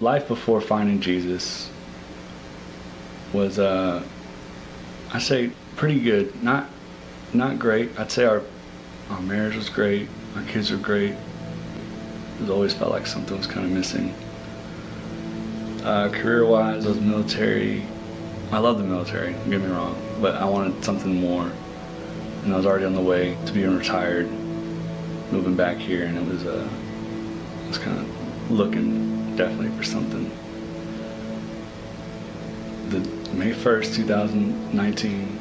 [0.00, 1.70] life before finding Jesus
[3.32, 4.02] was, uh,
[5.12, 6.42] I say, pretty good.
[6.42, 6.68] Not,
[7.32, 7.98] not great.
[7.98, 8.42] I'd say our,
[9.10, 10.08] our marriage was great.
[10.36, 11.14] Our kids were great.
[12.42, 14.14] It always felt like something was kind of missing.
[15.82, 17.82] Uh, career-wise, I was military.
[18.52, 19.32] I love the military.
[19.32, 21.50] Don't get me wrong, but I wanted something more,
[22.44, 24.30] and I was already on the way to being retired,
[25.32, 26.68] moving back here, and it was uh,
[27.68, 29.07] was kind of looking
[29.38, 30.28] definitely for something.
[32.90, 32.98] The
[33.34, 35.38] May 1st, 2019,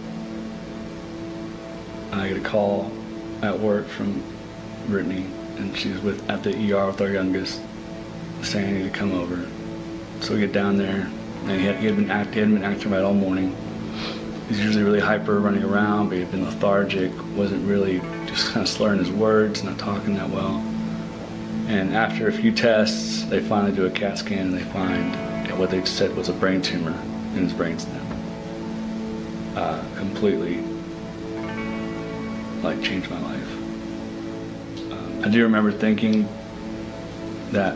[2.12, 2.91] I get a call
[3.41, 4.22] at work from
[4.86, 5.26] Brittany,
[5.58, 7.60] and she's with at the ER with our youngest,
[8.44, 9.50] saying I need to come over.
[10.22, 11.10] So we get down there,
[11.46, 13.55] and he had, he had been act, he hadn't been acting right all morning.
[14.48, 18.62] He's usually really hyper, running around, but he had been lethargic, wasn't really just kind
[18.62, 20.64] of slurring his words, not talking that well.
[21.67, 25.71] And after a few tests, they finally do a CAT scan and they find what
[25.71, 26.91] they said was a brain tumor
[27.35, 27.99] in his brainstem.
[29.55, 30.62] Uh, completely,
[32.62, 33.51] like, changed my life.
[34.91, 36.27] Um, I do remember thinking
[37.51, 37.76] that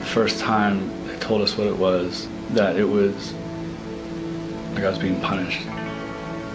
[0.00, 3.32] the first time they told us what it was, that it was
[4.74, 5.66] like I was being punished.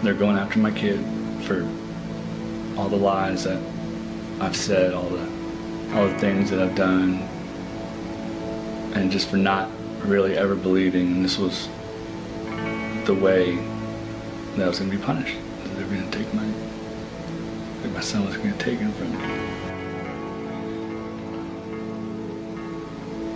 [0.04, 1.00] They're going after my kid
[1.44, 1.68] for
[2.78, 3.62] all the lies that
[4.42, 5.33] I've said, all the
[5.94, 7.20] all the things that I've done,
[8.96, 11.70] and just for not really ever believing this was
[13.06, 13.56] the way
[14.56, 15.38] that I was going to be punished.
[15.64, 16.46] That they were going to take my,
[17.84, 19.54] that my son was going to take him from me.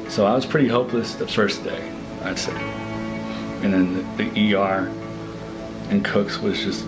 [0.09, 1.91] So I was pretty hopeless the first day,
[2.23, 2.55] I'd say.
[3.61, 4.91] And then the, the ER
[5.89, 6.85] and Cooks was just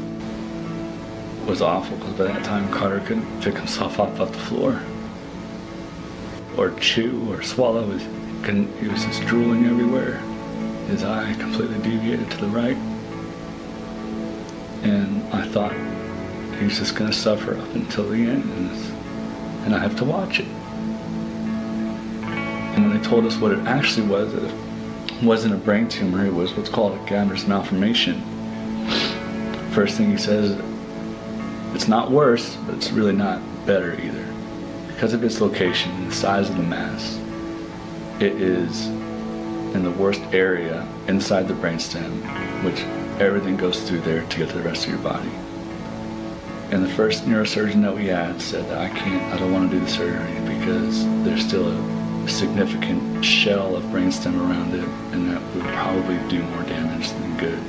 [1.46, 4.82] was awful because by that time Carter couldn't pick himself up off the floor
[6.60, 7.86] or chew or swallow.
[7.86, 8.04] His,
[8.82, 10.18] he was just drooling everywhere.
[10.88, 12.76] His eye completely deviated to the right.
[14.84, 15.74] And I thought
[16.60, 20.48] he's just going to suffer up until the end, and, I have to watch it.
[22.74, 24.52] And when they told us what it actually was, it
[25.24, 28.20] wasn't a brain tumor, it was what's called a cavernous malformation.
[29.74, 30.60] First thing he says,
[31.76, 34.26] it's not worse, but it's really not better either
[34.88, 37.18] because of its location the size of the mass,
[38.20, 38.88] it is
[39.76, 42.10] in the worst area inside the brainstem,
[42.64, 42.82] which
[43.22, 45.30] everything goes through there to get to the rest of your body.
[46.72, 49.78] And the first neurosurgeon that we had said that I can't, I don't want to
[49.78, 55.56] do the surgery because there's still a significant shell of brainstem around it, and that
[55.56, 57.64] would probably do more damage than good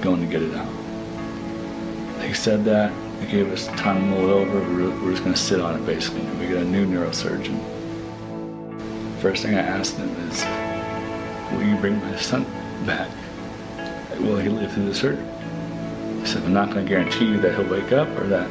[0.00, 0.72] going to get it out.
[2.22, 4.60] He said that they gave us time to mull it over.
[4.60, 6.22] We were, we were just going to sit on it basically.
[6.38, 7.60] We got a new neurosurgeon.
[9.20, 10.42] First thing I asked him is,
[11.52, 12.44] will you bring my son
[12.86, 13.10] back?
[14.18, 15.24] Will he live through the surgery?
[16.20, 18.50] He said, I'm not going to guarantee you that he'll wake up or that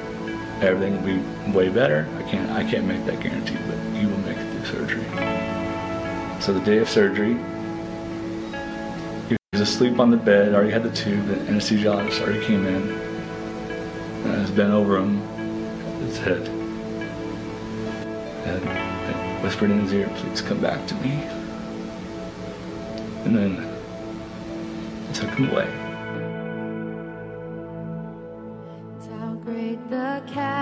[0.62, 2.08] everything will be way better.
[2.18, 5.06] I can't, I can't make that guarantee, but he will make it through surgery.
[6.42, 7.34] So the day of surgery,
[9.30, 12.99] he was asleep on the bed, already had the tube, the anesthesiologist already came in
[14.30, 15.22] I bent over him,
[16.02, 16.48] his head.
[18.46, 21.12] And whispered in his ear, please come back to me.
[23.26, 23.60] And then
[25.10, 25.68] I took him away.
[29.90, 30.59] The chasm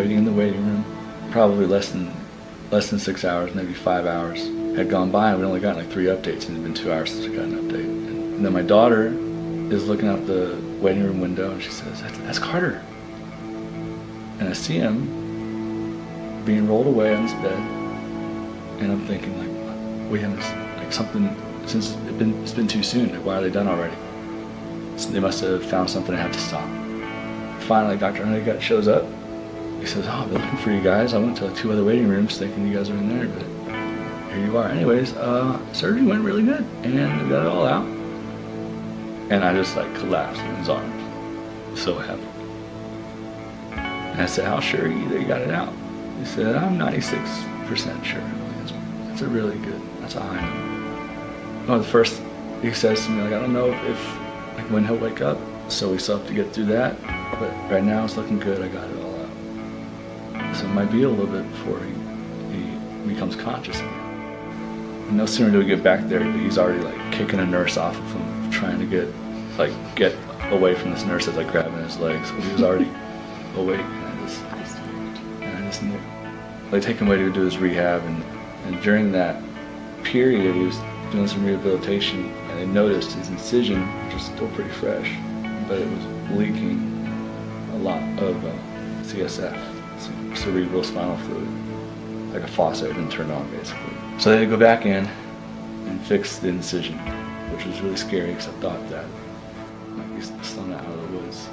[0.00, 0.82] waiting in the waiting room.
[1.30, 2.10] Probably less than
[2.70, 5.92] less than six hours, maybe five hours had gone by, and we'd only gotten like
[5.92, 7.84] three updates, and it'd been two hours since we got an update.
[7.84, 9.08] And then my daughter
[9.70, 12.82] is looking out the waiting room window, and she says, "That's, that's Carter."
[14.38, 17.60] And I see him being rolled away on his bed,
[18.80, 20.40] and I'm thinking like, we haven't
[20.78, 21.28] like something
[21.66, 23.14] since it's been it's been too soon.
[23.14, 23.96] Like, why are they done already?
[24.96, 26.66] So they must have found something and have to stop.
[27.64, 28.24] Finally, Dr.
[28.24, 29.04] Honeycutt shows up.
[29.80, 31.14] He says, "Oh, I've been looking for you guys.
[31.14, 33.44] I went to two other waiting rooms thinking you guys were in there, but
[34.30, 37.86] here you are." Anyways, uh, surgery went really good, and we got it all out.
[39.30, 42.20] And I just like collapsed in his arms, so happy.
[43.72, 45.72] And I said, "How sure are you that you got it out?"
[46.18, 48.20] He said, "I'm 96% sure."
[48.58, 48.72] That's,
[49.06, 49.80] that's a really good.
[50.00, 51.66] That's a high number.
[51.66, 52.20] Well, the first
[52.60, 54.18] he says to me, like, "I don't know if
[54.58, 55.38] like when he'll wake up,
[55.68, 57.00] so we still have to get through that."
[57.38, 58.60] But right now it's looking good.
[58.60, 58.99] I got it
[60.62, 60.74] all out.
[60.76, 61.92] So it might be a little bit before he,
[62.56, 63.92] he becomes conscious again.
[65.08, 67.98] And no sooner do we get back there, he's already like kicking a nurse off
[67.98, 69.08] of him, trying to get
[69.58, 70.14] like get
[70.50, 72.30] away from this nurse that's like grabbing his legs.
[72.30, 72.90] He was already
[73.56, 74.42] awake, and I just
[75.42, 76.00] and I just knew.
[76.70, 78.22] They take him away to do his rehab, and,
[78.66, 79.42] and during that
[80.04, 80.78] period, he was
[81.10, 85.16] doing some rehabilitation, and they noticed his incision, which was still pretty fresh,
[85.66, 86.78] but it was leaking
[87.72, 88.52] a lot of uh,
[89.02, 89.69] CSF,
[90.34, 93.94] cerebral spinal fluid, like a faucet had been turned on basically.
[94.18, 95.06] So they had to go back in
[95.86, 96.98] and fix the incision,
[97.52, 99.04] which was really scary because I thought that
[99.96, 101.48] like he's still out of the woods.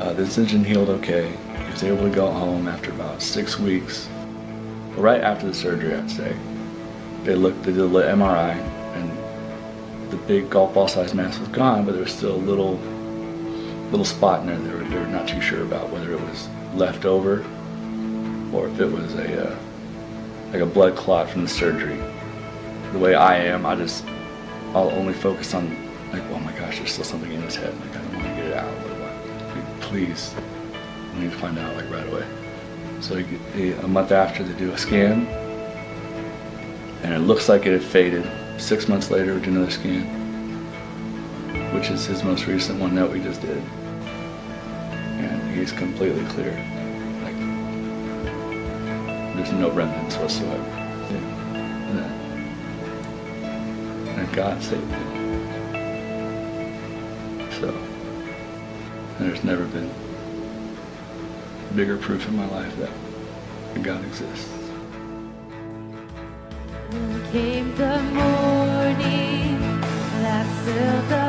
[0.00, 1.30] Uh, the incision healed okay.
[1.30, 4.08] He was able to go home after about six weeks.
[4.96, 6.36] Right after the surgery, I'd say.
[7.24, 8.54] They looked, they did little MRI,
[8.94, 12.78] and the big golf ball sized mass was gone, but there was still a little
[13.90, 17.04] little spot in there they they were not too sure about whether it was left
[17.04, 17.44] over
[18.54, 19.58] or if it was a uh,
[20.52, 22.00] like a blood clot from the surgery.
[22.92, 24.04] The way I am, I just
[24.72, 25.68] I'll only focus on
[26.12, 27.74] like, oh my gosh, there's still something in his head.
[27.80, 28.66] Like I don't want to get it out.
[28.72, 30.34] What do I- Please,
[31.14, 32.24] I need to find out like right away.
[33.00, 35.26] So a month after they do a scan,
[37.02, 38.24] and it looks like it had faded.
[38.58, 40.04] Six months later, we do another scan,
[41.74, 43.58] which is his most recent one that we just did,
[45.18, 46.56] and he's completely clear.
[49.34, 50.62] There's no remnants whatsoever.
[51.10, 51.20] Yeah.
[53.42, 55.24] And, and God saved him.
[57.60, 57.72] So
[59.18, 59.90] there's never been
[61.74, 62.90] bigger proof in my life that
[63.82, 64.48] God exists.
[67.32, 69.58] Came the morning
[70.22, 71.23] that sealed the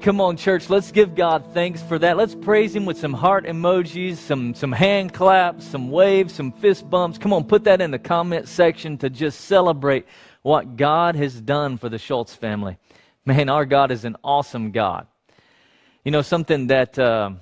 [0.00, 0.70] come on, church.
[0.70, 2.16] Let's give God thanks for that.
[2.16, 6.88] Let's praise Him with some heart emojis, some, some hand claps, some waves, some fist
[6.88, 7.18] bumps.
[7.18, 10.06] Come on, put that in the comment section to just celebrate
[10.42, 12.78] what God has done for the Schultz family.
[13.26, 15.06] Man, our God is an awesome God.
[16.04, 17.32] You know, something that, uh,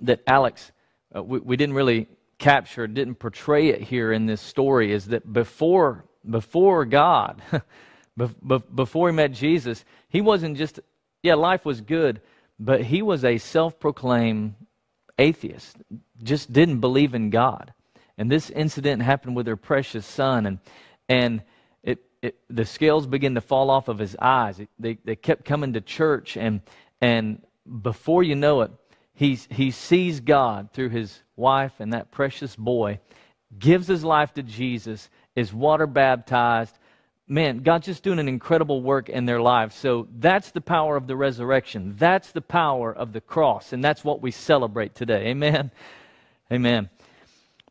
[0.00, 0.72] that Alex,
[1.14, 5.32] uh, we, we didn't really capture, didn't portray it here in this story is that
[5.32, 7.40] before, before God,
[8.74, 10.80] before he met Jesus, he wasn't just
[11.26, 12.20] yeah, life was good,
[12.58, 14.54] but he was a self proclaimed
[15.18, 15.76] atheist,
[16.22, 17.72] just didn't believe in God.
[18.18, 20.58] And this incident happened with their precious son, and,
[21.08, 21.42] and
[21.82, 24.60] it, it, the scales began to fall off of his eyes.
[24.78, 26.62] they, they kept coming to church, and,
[27.00, 27.42] and
[27.82, 28.70] before you know it,
[29.12, 33.00] he's, he sees God through his wife and that precious boy,
[33.58, 36.78] gives his life to Jesus, is water baptized,
[37.28, 39.74] man, God's just doing an incredible work in their lives.
[39.74, 41.96] So that's the power of the resurrection.
[41.98, 43.72] That's the power of the cross.
[43.72, 45.28] And that's what we celebrate today.
[45.28, 45.70] Amen.
[46.52, 46.88] Amen.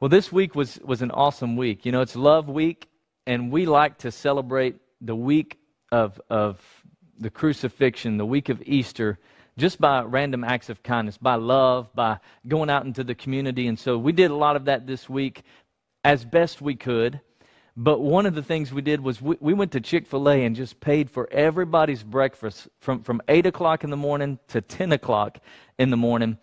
[0.02, 1.86] Well, this week was, was an awesome week.
[1.86, 2.90] You know, it's Love Week,
[3.26, 5.58] and we like to celebrate the week
[5.92, 6.60] of, of
[7.18, 9.18] the crucifixion, the week of Easter,
[9.58, 13.68] just by random acts of kindness, by love, by going out into the community.
[13.68, 15.44] And so we did a lot of that this week
[16.04, 17.22] as best we could.
[17.78, 20.46] But one of the things we did was we, we went to Chick fil A
[20.46, 24.94] and just paid for everybody's breakfast from, from 8 o'clock in the morning to 10
[24.94, 25.40] o'clock
[25.78, 26.38] in the morning.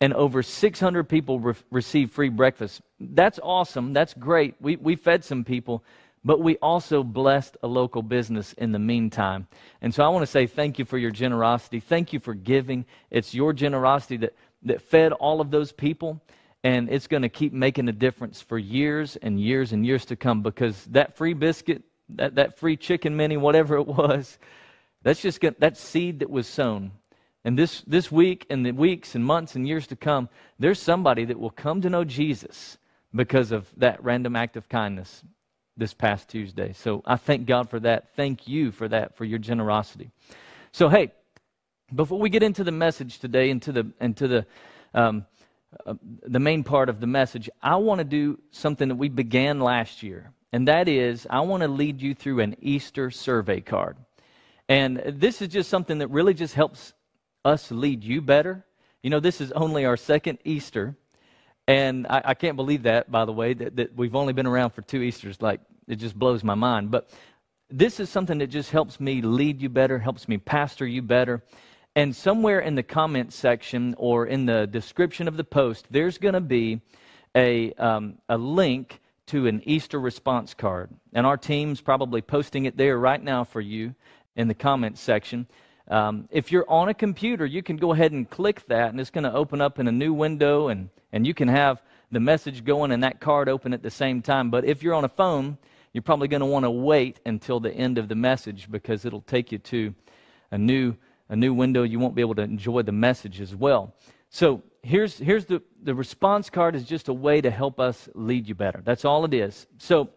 [0.00, 2.82] And over 600 people re- received free breakfast.
[2.98, 3.92] That's awesome.
[3.92, 4.56] That's great.
[4.60, 5.84] We, we fed some people,
[6.24, 9.46] but we also blessed a local business in the meantime.
[9.80, 11.78] And so I want to say thank you for your generosity.
[11.78, 12.86] Thank you for giving.
[13.12, 14.34] It's your generosity that,
[14.64, 16.20] that fed all of those people
[16.64, 20.16] and it's going to keep making a difference for years and years and years to
[20.16, 24.38] come because that free biscuit, that, that free chicken mini, whatever it was,
[25.02, 26.92] that's just get, that seed that was sown.
[27.44, 30.28] And this, this week and the weeks and months and years to come,
[30.60, 32.78] there's somebody that will come to know Jesus
[33.14, 35.24] because of that random act of kindness
[35.76, 36.72] this past Tuesday.
[36.72, 38.14] So I thank God for that.
[38.14, 40.10] Thank you for that, for your generosity.
[40.70, 41.12] So, hey,
[41.92, 44.46] before we get into the message today, into the, into the,
[44.94, 45.26] um,
[45.86, 50.02] the main part of the message, I want to do something that we began last
[50.02, 53.96] year, and that is I want to lead you through an Easter survey card.
[54.68, 56.92] And this is just something that really just helps
[57.44, 58.64] us lead you better.
[59.02, 60.94] You know, this is only our second Easter,
[61.66, 64.70] and I, I can't believe that, by the way, that, that we've only been around
[64.70, 65.40] for two Easters.
[65.40, 66.90] Like, it just blows my mind.
[66.90, 67.10] But
[67.68, 71.42] this is something that just helps me lead you better, helps me pastor you better.
[71.94, 76.34] And somewhere in the comment section or in the description of the post, there's going
[76.34, 76.80] to be
[77.36, 80.90] a, um, a link to an Easter response card.
[81.12, 83.94] And our team's probably posting it there right now for you
[84.36, 85.46] in the comment section.
[85.88, 89.10] Um, if you're on a computer, you can go ahead and click that, and it's
[89.10, 92.64] going to open up in a new window, and, and you can have the message
[92.64, 94.50] going and that card open at the same time.
[94.50, 95.58] But if you're on a phone,
[95.92, 99.20] you're probably going to want to wait until the end of the message because it'll
[99.22, 99.94] take you to
[100.50, 100.94] a new
[101.32, 103.94] a new window, you won't be able to enjoy the message as well.
[104.28, 108.46] So here's, here's the, the response card is just a way to help us lead
[108.46, 108.82] you better.
[108.84, 109.66] That's all it is.
[109.78, 110.10] So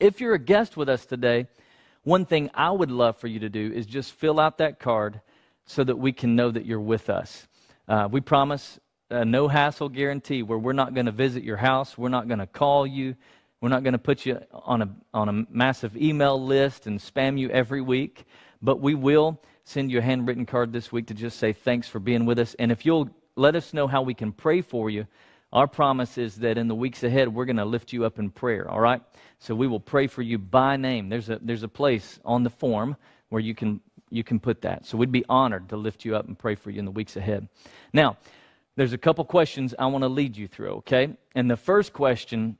[0.00, 1.46] if you're a guest with us today,
[2.02, 5.20] one thing I would love for you to do is just fill out that card
[5.64, 7.46] so that we can know that you're with us.
[7.86, 8.80] Uh, we promise
[9.10, 12.40] a no hassle guarantee where we're not going to visit your house, we're not going
[12.40, 13.14] to call you,
[13.60, 17.38] we're not going to put you on a, on a massive email list and spam
[17.38, 18.24] you every week,
[18.60, 22.00] but we will send you a handwritten card this week to just say thanks for
[22.00, 22.54] being with us.
[22.58, 25.06] And if you'll let us know how we can pray for you,
[25.52, 28.30] our promise is that in the weeks ahead, we're going to lift you up in
[28.30, 29.02] prayer, all right?
[29.38, 31.08] So we will pray for you by name.
[31.08, 32.96] There's a, there's a place on the form
[33.28, 34.86] where you can, you can put that.
[34.86, 37.16] So we'd be honored to lift you up and pray for you in the weeks
[37.16, 37.48] ahead.
[37.92, 38.16] Now,
[38.76, 41.16] there's a couple questions I want to lead you through, okay?
[41.34, 42.56] And the first question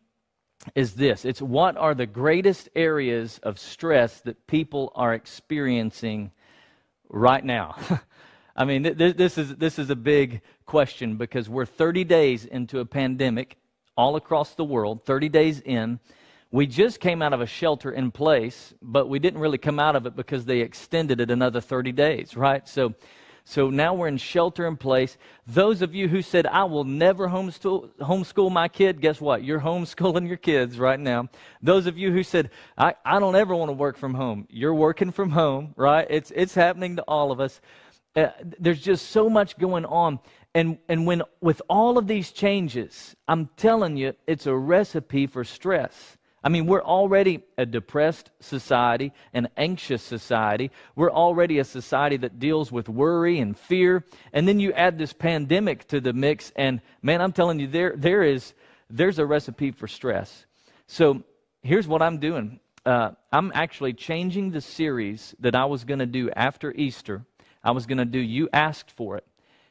[0.74, 6.30] is this it's what are the greatest areas of stress that people are experiencing
[7.12, 7.76] right now?
[8.56, 12.80] I mean, th- this, is, this is a big question because we're 30 days into
[12.80, 13.56] a pandemic
[13.96, 16.00] all across the world, 30 days in.
[16.50, 19.96] We just came out of a shelter in place, but we didn't really come out
[19.96, 22.68] of it because they extended it another 30 days, right?
[22.68, 22.94] So
[23.44, 25.16] so now we're in shelter in place.
[25.46, 29.42] Those of you who said, I will never homeschool, homeschool my kid, guess what?
[29.42, 31.28] You're homeschooling your kids right now.
[31.60, 34.74] Those of you who said, I, I don't ever want to work from home, you're
[34.74, 36.06] working from home, right?
[36.08, 37.60] It's, it's happening to all of us.
[38.14, 38.28] Uh,
[38.60, 40.18] there's just so much going on.
[40.54, 45.44] And, and when, with all of these changes, I'm telling you, it's a recipe for
[45.44, 46.18] stress.
[46.44, 50.70] I mean, we're already a depressed society, an anxious society.
[50.96, 54.04] We're already a society that deals with worry and fear.
[54.32, 57.94] And then you add this pandemic to the mix, and man, I'm telling you, there,
[57.96, 58.54] there is,
[58.90, 60.46] there's a recipe for stress.
[60.88, 61.22] So
[61.62, 66.06] here's what I'm doing uh, I'm actually changing the series that I was going to
[66.06, 67.24] do after Easter.
[67.62, 69.26] I was going to do You Asked for It.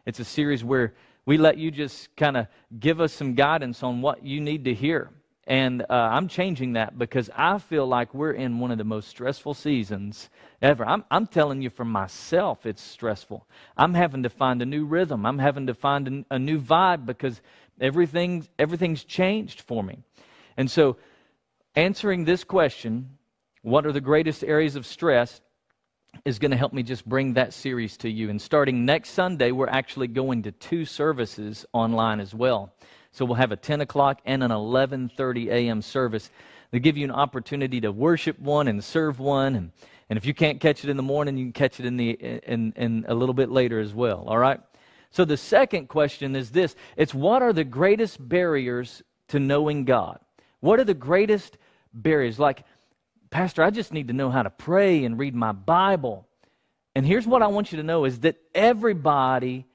[0.06, 0.94] It's a series where
[1.26, 2.48] we let you just kind of
[2.80, 5.10] give us some guidance on what you need to hear.
[5.52, 9.10] And uh, I'm changing that because I feel like we're in one of the most
[9.10, 10.30] stressful seasons
[10.62, 10.86] ever.
[10.86, 13.46] I'm, I'm telling you for myself, it's stressful.
[13.76, 15.26] I'm having to find a new rhythm.
[15.26, 17.42] I'm having to find a, new vibe because
[17.82, 19.98] everything's, everything's changed for me.
[20.56, 20.96] And so,
[21.76, 23.18] answering this question,
[23.62, 25.42] what are the greatest areas of stress,
[26.24, 28.30] is going to help me just bring that series to you.
[28.30, 32.74] And starting next Sunday, we're actually going to two services online as well.
[33.12, 35.82] So we'll have a 10 o'clock and an 11:30 a.m.
[35.82, 36.30] service.
[36.72, 39.72] They give you an opportunity to worship one and serve one, and,
[40.10, 42.12] and if you can't catch it in the morning, you can catch it in the
[42.12, 44.24] in, in a little bit later as well.
[44.28, 44.62] All right.
[45.12, 50.20] So the second question is this: It's what are the greatest barriers to knowing God?
[50.62, 51.58] What are the greatest
[51.94, 52.40] barriers?
[52.40, 52.64] Like,
[53.30, 56.28] Pastor, I just need to know how to pray and read my Bible.
[56.96, 59.66] And here's what I want you to know: is that everybody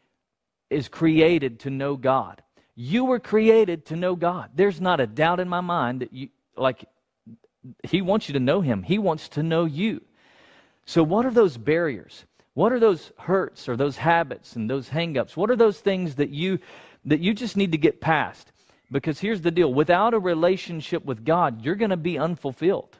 [0.70, 2.42] is created to know God.
[2.76, 4.50] You were created to know God.
[4.54, 6.84] There's not a doubt in my mind that you, like,
[7.82, 8.82] He wants you to know Him.
[8.82, 10.02] He wants to know you.
[10.84, 12.26] So, what are those barriers?
[12.52, 15.36] What are those hurts or those habits and those hangups?
[15.36, 16.58] What are those things that you
[17.06, 18.52] that you just need to get past?
[18.92, 22.96] Because here's the deal: without a relationship with God, you're going to be unfulfilled.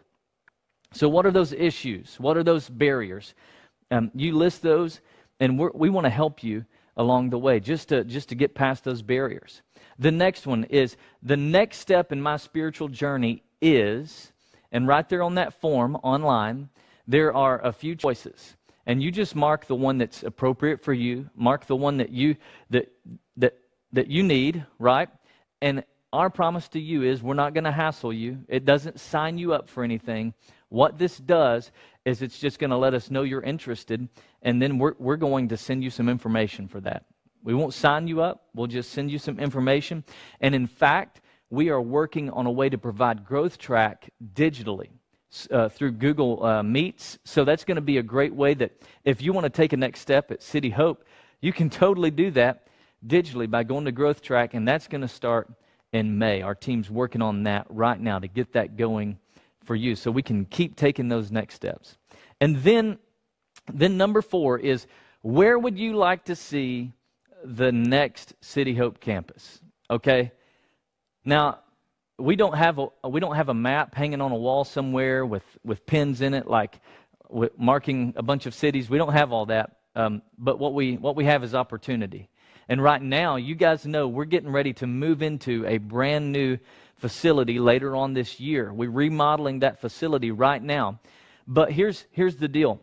[0.93, 2.17] So, what are those issues?
[2.19, 3.35] What are those barriers?
[3.91, 5.01] Um, you list those,
[5.39, 6.65] and we want to help you
[6.97, 9.63] along the way, just to just to get past those barriers.
[9.99, 14.33] The next one is the next step in my spiritual journey is,
[14.71, 16.69] and right there on that form online,
[17.07, 18.57] there are a few choices.
[18.87, 22.37] And you just mark the one that's appropriate for you, mark the one that you
[22.71, 22.93] that
[23.37, 23.59] that
[23.93, 25.09] that you need, right?
[25.61, 25.83] And
[26.13, 28.39] our promise to you is we're not going to hassle you.
[28.49, 30.35] It doesn't sign you up for anything.
[30.69, 31.73] What this does
[32.05, 34.09] is it's just going to let us know you're interested,
[34.43, 37.05] and then we're, we're going to send you some information for that.
[37.47, 40.03] We won't sign you up, we'll just send you some information.
[40.41, 44.89] And in fact, we are working on a way to provide Growth Track digitally.
[45.51, 47.19] Uh, through Google uh, Meets.
[47.25, 48.71] So that's going to be a great way that
[49.05, 51.05] if you want to take a next step at City Hope,
[51.43, 52.69] you can totally do that
[53.07, 55.51] digitally by going to Growth Track, and that's going to start
[55.93, 56.41] in May.
[56.41, 59.19] Our team's working on that right now to get that going
[59.65, 61.99] for you so we can keep taking those next steps.
[62.41, 62.99] And then,
[63.71, 64.87] then number four is
[65.21, 66.93] where would you like to see
[67.55, 69.61] the next City Hope campus.
[69.91, 70.33] Okay?
[71.25, 71.61] Now,
[72.19, 75.45] we don't have a we don't have a map hanging on a wall somewhere with
[75.65, 76.81] with pins in it like
[77.59, 78.89] marking a bunch of cities.
[78.89, 79.77] We don't have all that.
[79.95, 82.29] Um, but what we what we have is opportunity.
[82.69, 86.59] And right now, you guys know we're getting ready to move into a brand new
[86.97, 88.73] facility later on this year.
[88.73, 91.01] We're remodeling that facility right now.
[91.47, 92.81] But here's here's the deal.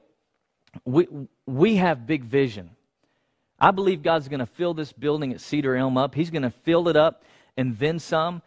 [0.85, 1.07] We
[1.45, 2.71] we have big vision.
[3.59, 6.15] I believe God's going to fill this building at Cedar Elm up.
[6.15, 7.23] He's going to fill it up
[7.57, 8.41] and then some.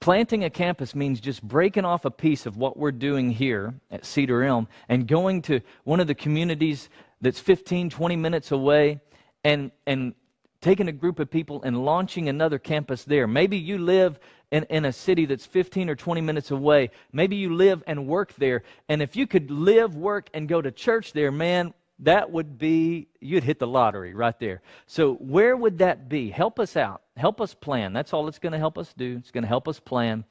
[0.00, 4.04] Planting a campus means just breaking off a piece of what we're doing here at
[4.04, 9.00] Cedar Elm and going to one of the communities that's 15, 20 minutes away
[9.44, 10.14] and, and
[10.60, 13.26] taking a group of people and launching another campus there.
[13.26, 14.18] Maybe you live
[14.50, 16.90] in, in a city that's 15 or 20 minutes away.
[17.12, 18.62] Maybe you live and work there.
[18.88, 23.08] And if you could live, work, and go to church there, man, that would be,
[23.20, 24.62] you'd hit the lottery right there.
[24.86, 26.30] So, where would that be?
[26.30, 27.02] Help us out.
[27.16, 27.92] Help us plan.
[27.92, 29.16] That's all it's going to help us do.
[29.18, 30.24] It's going to help us plan,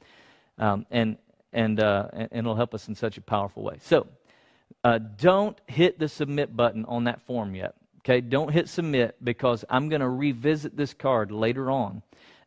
[0.58, 1.16] um, and,
[1.52, 3.76] and, uh, and it'll help us in such a powerful way.
[3.80, 4.06] So,
[4.82, 7.74] uh, don't hit the submit button on that form yet.
[8.00, 12.02] Okay, don't hit submit because I'm going to revisit this card later on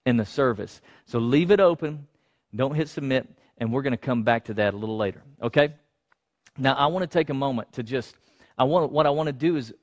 [0.06, 0.80] in the service.
[1.08, 2.08] So, leave it open.
[2.56, 3.27] Don't hit submit,
[3.58, 5.23] and we're going to come back to that a little later.
[5.41, 5.73] Okay?
[6.60, 8.15] Now, I want to take a moment to just
[8.58, 9.74] I want, what I want to do is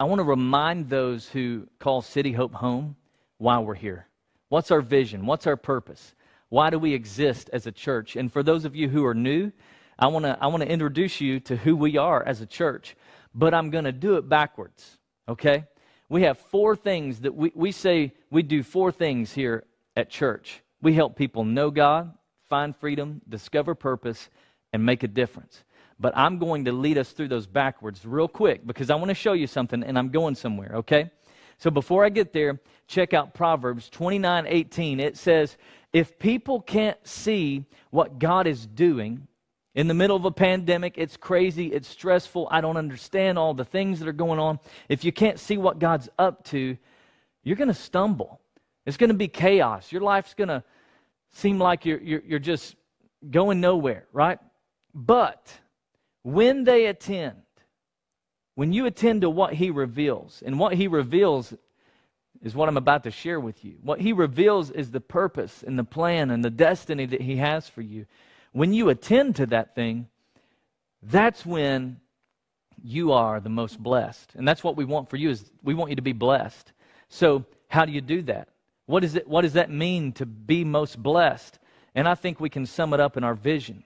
[0.00, 2.96] I want to remind those who call City Hope home
[3.38, 4.08] why we're here.
[4.48, 5.26] What's our vision?
[5.26, 6.14] What's our purpose?
[6.48, 8.16] Why do we exist as a church?
[8.16, 9.52] And for those of you who are new,
[9.98, 12.96] I want to I want to introduce you to who we are as a church,
[13.34, 14.98] but I'm going to do it backwards.
[15.28, 15.64] Okay?
[16.08, 19.64] We have four things that we, we say we do four things here
[19.96, 20.60] at church.
[20.82, 22.12] We help people know God,
[22.48, 24.28] find freedom, discover purpose,
[24.72, 25.64] and make a difference
[25.98, 29.14] but I'm going to lead us through those backwards real quick because I want to
[29.14, 31.10] show you something and I'm going somewhere, okay?
[31.58, 35.00] So before I get there, check out Proverbs 29 18.
[35.00, 35.56] It says,
[35.92, 39.26] If people can't see what God is doing
[39.74, 43.64] in the middle of a pandemic, it's crazy, it's stressful, I don't understand all the
[43.64, 44.58] things that are going on.
[44.88, 46.76] If you can't see what God's up to,
[47.42, 48.40] you're going to stumble.
[48.86, 49.90] It's going to be chaos.
[49.90, 50.62] Your life's going to
[51.32, 52.76] seem like you're, you're, you're just
[53.30, 54.38] going nowhere, right?
[54.94, 55.52] But
[56.24, 57.42] when they attend,
[58.56, 61.54] when you attend to what He reveals, and what He reveals
[62.42, 63.76] is what I'm about to share with you.
[63.82, 67.68] What He reveals is the purpose and the plan and the destiny that He has
[67.68, 68.06] for you.
[68.52, 70.08] When you attend to that thing,
[71.02, 72.00] that's when
[72.82, 74.32] you are the most blessed.
[74.34, 76.72] And that's what we want for you is we want you to be blessed.
[77.08, 78.48] So, how do you do that?
[78.86, 81.58] What, is it, what does that mean to be most blessed?
[81.94, 83.84] And I think we can sum it up in our vision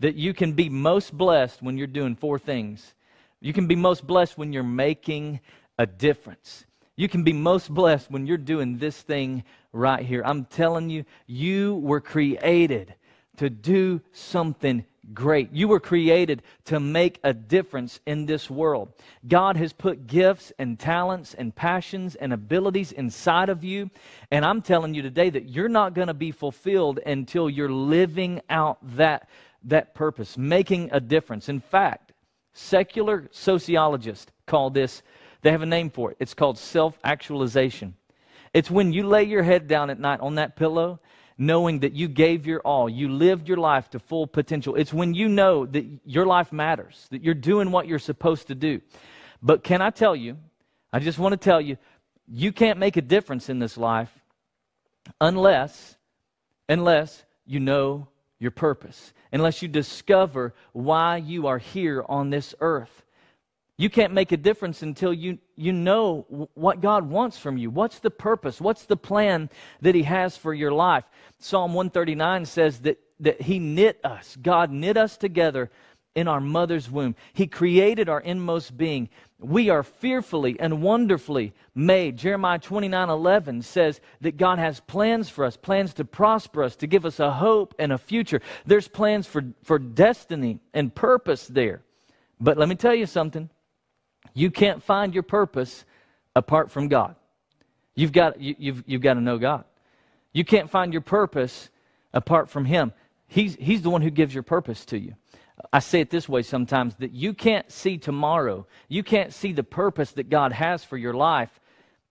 [0.00, 2.94] that you can be most blessed when you're doing four things.
[3.40, 5.40] You can be most blessed when you're making
[5.78, 6.64] a difference.
[6.96, 10.22] You can be most blessed when you're doing this thing right here.
[10.24, 12.94] I'm telling you, you were created
[13.38, 15.52] to do something great.
[15.52, 18.92] You were created to make a difference in this world.
[19.26, 23.90] God has put gifts and talents and passions and abilities inside of you.
[24.30, 28.42] And I'm telling you today that you're not going to be fulfilled until you're living
[28.48, 29.28] out that,
[29.64, 31.48] that purpose, making a difference.
[31.48, 32.12] In fact,
[32.52, 35.02] secular sociologists call this,
[35.42, 36.16] they have a name for it.
[36.20, 37.94] It's called self actualization.
[38.54, 41.00] It's when you lay your head down at night on that pillow
[41.38, 44.76] knowing that you gave your all, you lived your life to full potential.
[44.76, 48.54] It's when you know that your life matters, that you're doing what you're supposed to
[48.54, 48.80] do.
[49.42, 50.38] But can I tell you,
[50.92, 51.76] I just want to tell you,
[52.28, 54.10] you can't make a difference in this life
[55.20, 55.96] unless
[56.68, 58.06] unless you know
[58.42, 63.04] your purpose, unless you discover why you are here on this earth.
[63.78, 67.70] You can't make a difference until you, you know what God wants from you.
[67.70, 68.60] What's the purpose?
[68.60, 69.48] What's the plan
[69.80, 71.04] that He has for your life?
[71.38, 75.70] Psalm 139 says that, that He knit us, God knit us together
[76.14, 77.14] in our mother's womb.
[77.32, 79.08] He created our inmost being.
[79.38, 82.16] We are fearfully and wonderfully made.
[82.16, 86.86] Jeremiah 29 11 says that God has plans for us, plans to prosper us, to
[86.86, 88.40] give us a hope and a future.
[88.66, 91.82] There's plans for, for destiny and purpose there.
[92.40, 93.48] But let me tell you something
[94.34, 95.84] you can't find your purpose
[96.34, 97.16] apart from God.
[97.94, 99.64] You've got, you, you've, you've got to know God.
[100.32, 101.68] You can't find your purpose
[102.14, 102.92] apart from Him.
[103.26, 105.14] He's, he's the one who gives your purpose to you.
[105.72, 108.66] I say it this way sometimes that you can't see tomorrow.
[108.88, 111.60] You can't see the purpose that God has for your life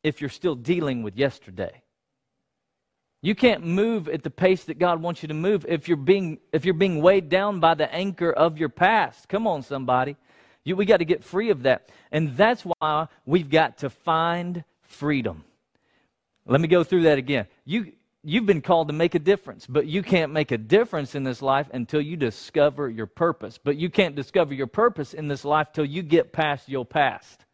[0.04, 1.82] if you're still dealing with yesterday.
[3.24, 6.40] You can't move at the pace that God wants you to move if you're being,
[6.52, 9.30] if you're being weighed down by the anchor of your past.
[9.30, 10.18] Come on, somebody.
[10.64, 11.90] You, we got to get free of that.
[12.12, 15.44] And that's why we've got to find freedom.
[16.48, 17.46] Let me go through that again.
[17.64, 21.24] You, you've been called to make a difference, but you can't make a difference in
[21.24, 23.60] this life until you discover your purpose.
[23.62, 27.46] But you can't discover your purpose in this life till you get past your past.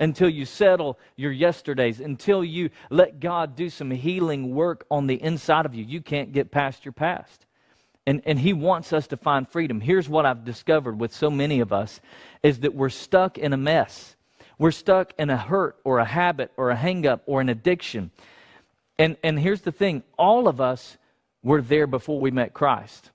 [0.00, 5.20] Until you settle your yesterdays, until you let God do some healing work on the
[5.20, 7.46] inside of you, you can't get past your past.
[8.06, 9.80] And, and he wants us to find freedom.
[9.80, 12.00] Here's what I've discovered with so many of us
[12.42, 14.16] is that we're stuck in a mess.
[14.56, 18.10] We're stuck in a hurt or a habit or a hangup or an addiction.
[18.98, 20.96] And, and here's the thing all of us
[21.42, 23.10] were there before we met Christ.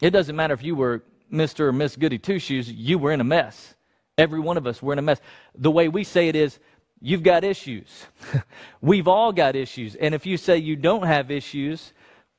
[0.00, 1.60] It doesn't matter if you were Mr.
[1.60, 3.74] or Miss Goody Two Shoes, you were in a mess.
[4.18, 5.20] Every one of us were in a mess.
[5.54, 6.58] The way we say it is,
[7.00, 8.06] you've got issues.
[8.80, 9.94] We've all got issues.
[9.94, 11.92] And if you say you don't have issues,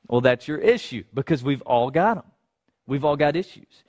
[0.08, 2.26] well, that's your issue because we've all got them.
[2.86, 3.84] We've all got issues.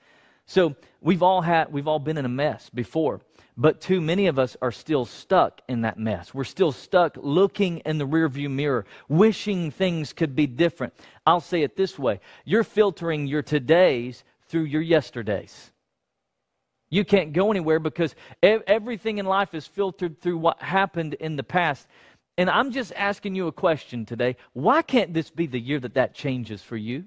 [0.47, 3.21] So we've all had, we've all been in a mess before,
[3.57, 6.33] but too many of us are still stuck in that mess.
[6.33, 10.95] We're still stuck looking in the rearview mirror, wishing things could be different.
[11.27, 15.71] I'll say it this way you're filtering your todays through your yesterdays.
[16.91, 21.43] You can't go anywhere because everything in life is filtered through what happened in the
[21.43, 21.89] past.
[22.37, 24.37] And I'm just asking you a question today.
[24.53, 27.05] Why can't this be the year that that changes for you?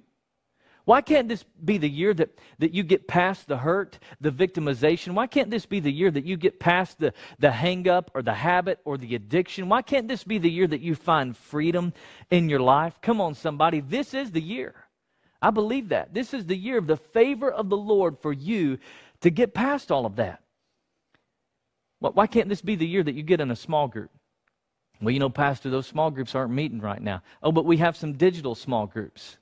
[0.85, 5.15] Why can't this be the year that, that you get past the hurt, the victimization?
[5.15, 8.21] Why can't this be the year that you get past the, the hang up or
[8.21, 9.67] the habit or the addiction?
[9.67, 11.91] Why can't this be the year that you find freedom
[12.29, 12.99] in your life?
[13.01, 13.79] Come on, somebody.
[13.79, 14.75] This is the year.
[15.41, 16.13] I believe that.
[16.13, 18.77] This is the year of the favor of the Lord for you
[19.21, 20.41] to get past all of that.
[21.99, 24.11] Why can't this be the year that you get in a small group?
[25.01, 27.23] Well, you know, Pastor, those small groups aren't meeting right now.
[27.41, 29.37] Oh, but we have some digital small groups.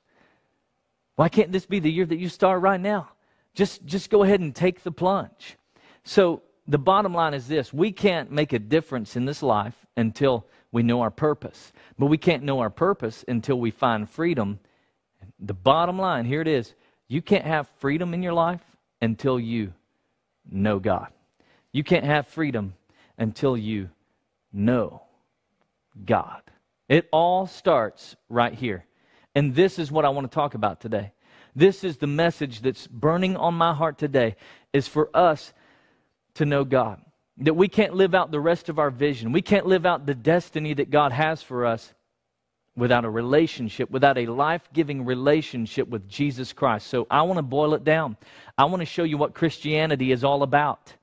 [1.16, 3.10] Why can't this be the year that you start right now?
[3.54, 5.58] Just, just go ahead and take the plunge.
[6.04, 10.46] So, the bottom line is this we can't make a difference in this life until
[10.72, 11.72] we know our purpose.
[12.00, 14.60] But we can't know our purpose until we find freedom.
[15.40, 16.74] The bottom line here it is
[17.08, 18.62] you can't have freedom in your life
[19.02, 19.74] until you
[20.50, 21.10] know God.
[21.72, 22.74] You can't have freedom
[23.18, 23.90] until you
[24.52, 25.04] know
[26.06, 26.42] God.
[26.90, 28.86] It all starts right here.
[29.36, 31.12] And this is what I want to talk about today.
[31.56, 34.36] This is the message that's burning on my heart today
[34.72, 35.54] is for us
[36.36, 37.02] to know God.
[37.38, 39.32] That we can't live out the rest of our vision.
[39.32, 41.94] We can't live out the destiny that God has for us
[42.76, 46.88] without a relationship, without a life giving relationship with Jesus Christ.
[46.88, 48.18] So I want to boil it down.
[48.58, 50.94] I want to show you what Christianity is all about.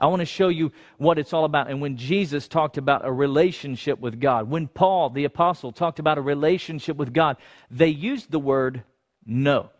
[0.00, 1.70] I want to show you what it's all about.
[1.70, 6.18] And when Jesus talked about a relationship with God, when Paul, the apostle, talked about
[6.18, 7.36] a relationship with God,
[7.70, 8.82] they used the word
[9.26, 9.70] know,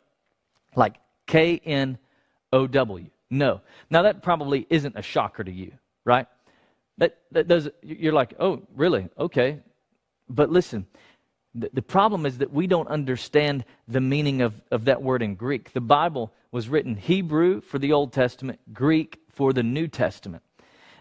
[0.77, 1.99] like K N
[2.53, 3.07] O W.
[3.31, 3.61] No.
[3.89, 5.73] Now, that probably isn't a shocker to you,
[6.05, 6.27] right?
[6.99, 9.09] That, that does, you're like, oh, really?
[9.19, 9.61] Okay.
[10.29, 10.87] But listen,
[11.55, 15.35] the, the problem is that we don't understand the meaning of, of that word in
[15.35, 15.73] Greek.
[15.73, 20.43] The Bible was written Hebrew for the Old Testament, Greek for the New Testament.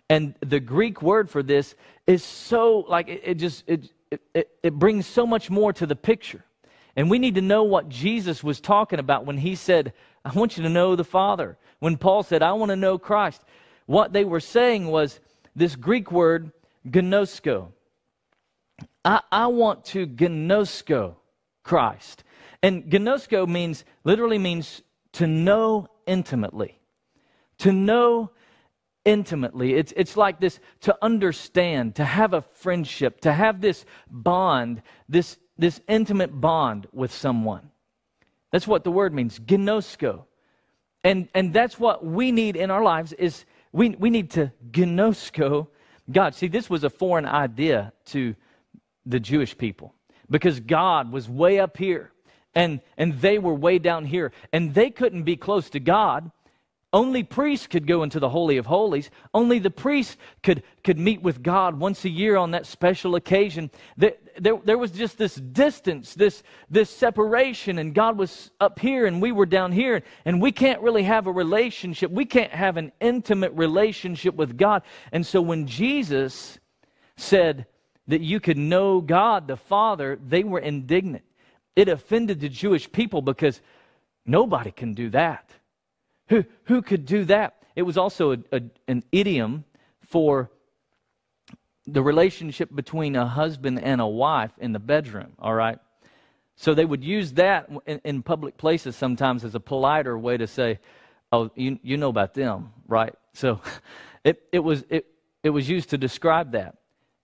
[0.10, 1.76] And the Greek word for this
[2.08, 3.92] is so, like, it, it just, it,
[4.34, 6.46] it, it brings so much more to the picture.
[6.96, 9.92] And we need to know what Jesus was talking about when he said,
[10.24, 11.58] I want you to know the Father.
[11.80, 13.42] When Paul said, I want to know Christ.
[13.88, 15.20] What they were saying was
[15.54, 16.54] this Greek word,
[16.88, 17.74] gnosko.
[19.04, 21.16] I, I want to gnosko
[21.64, 22.24] Christ.
[22.64, 26.79] And gnosko means, literally means to know intimately.
[27.60, 28.32] To know
[29.06, 29.74] intimately.
[29.74, 35.38] It's, it's like this to understand, to have a friendship, to have this bond, this,
[35.58, 37.72] this intimate bond with someone.
[38.52, 40.24] That's what the word means, gnosko.
[41.04, 45.68] And, and that's what we need in our lives is we, we need to gnosko
[46.12, 46.36] God.
[46.36, 48.36] See, this was a foreign idea to
[49.06, 49.94] the Jewish people
[50.30, 52.12] because God was way up here
[52.56, 56.32] and, and they were way down here and they couldn't be close to God
[56.92, 59.12] only priests could go into the Holy of Holies.
[59.32, 63.70] Only the priests could, could meet with God once a year on that special occasion.
[63.96, 69.06] There, there, there, was just this distance, this, this separation, and God was up here
[69.06, 72.10] and we were down here, and we can't really have a relationship.
[72.10, 74.82] We can't have an intimate relationship with God.
[75.12, 76.58] And so when Jesus
[77.18, 77.68] said
[78.08, 81.24] that you could know God the Father, they were indignant.
[81.76, 83.62] It offended the Jewish people because
[84.26, 85.52] nobody can do that.
[86.30, 87.56] Who, who could do that?
[87.76, 89.66] It was also a, a, an idiom
[90.02, 90.50] for
[91.88, 95.80] the relationship between a husband and a wife in the bedroom, all right?
[96.56, 100.46] So they would use that in, in, public places sometimes as a politer way to
[100.46, 100.80] say,
[101.32, 103.16] oh, you, you know about them, right?
[103.34, 103.62] So
[104.24, 105.08] it, it, was, it,
[105.42, 106.76] it was used to describe that.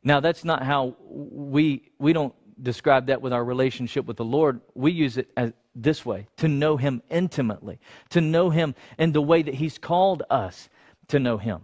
[0.04, 4.62] Now, that's not how we, we don't describe that with our relationship with the Lord.
[4.74, 9.22] We use it as, this way to know Him intimately, to know Him in the
[9.22, 10.70] way that He's called us
[11.10, 11.62] to know Him.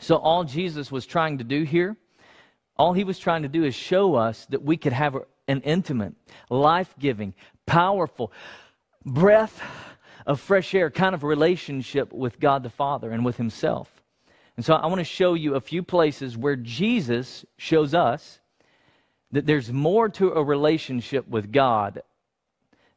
[0.00, 1.96] So, all Jesus was trying to do here,
[2.76, 5.16] all He was trying to do is show us that we could have
[5.48, 6.14] an intimate,
[6.50, 7.34] life giving,
[7.66, 8.32] powerful
[9.04, 9.62] breath
[10.26, 13.90] of fresh air kind of relationship with God the Father and with Himself.
[14.56, 18.40] And so, I want to show you a few places where Jesus shows us
[19.34, 22.02] that there's more to a relationship with God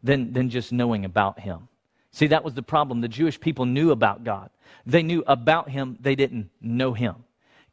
[0.04, 1.68] than, than just knowing about him.
[2.12, 3.02] See, that was the problem.
[3.02, 4.52] The Jewish people knew about God.
[4.86, 7.16] They knew about him, they didn't know him.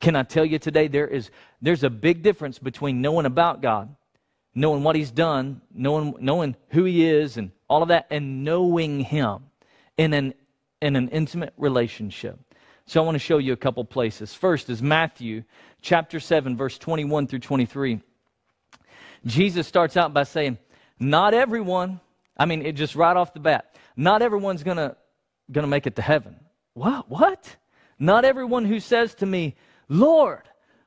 [0.01, 3.95] Can I tell you today there is there's a big difference between knowing about God,
[4.55, 9.01] knowing what he's done, knowing knowing who he is and all of that and knowing
[9.01, 9.45] him
[9.97, 10.35] in an
[10.81, 12.39] in an intimate relationship.
[12.87, 14.35] So I want to show you a couple places.
[14.35, 15.45] First is Matthew
[15.81, 18.01] chapter 7 verse 21 through 23.
[19.25, 20.59] Jesus starts out by saying,
[20.99, 22.01] "Not everyone
[22.37, 23.77] I mean, it just right off the bat.
[23.97, 24.97] Not everyone's gonna
[25.51, 26.37] gonna make it to heaven.
[26.75, 27.09] What?
[27.09, 27.57] What?
[27.99, 29.55] Not everyone who says to me,
[29.89, 30.43] Lord,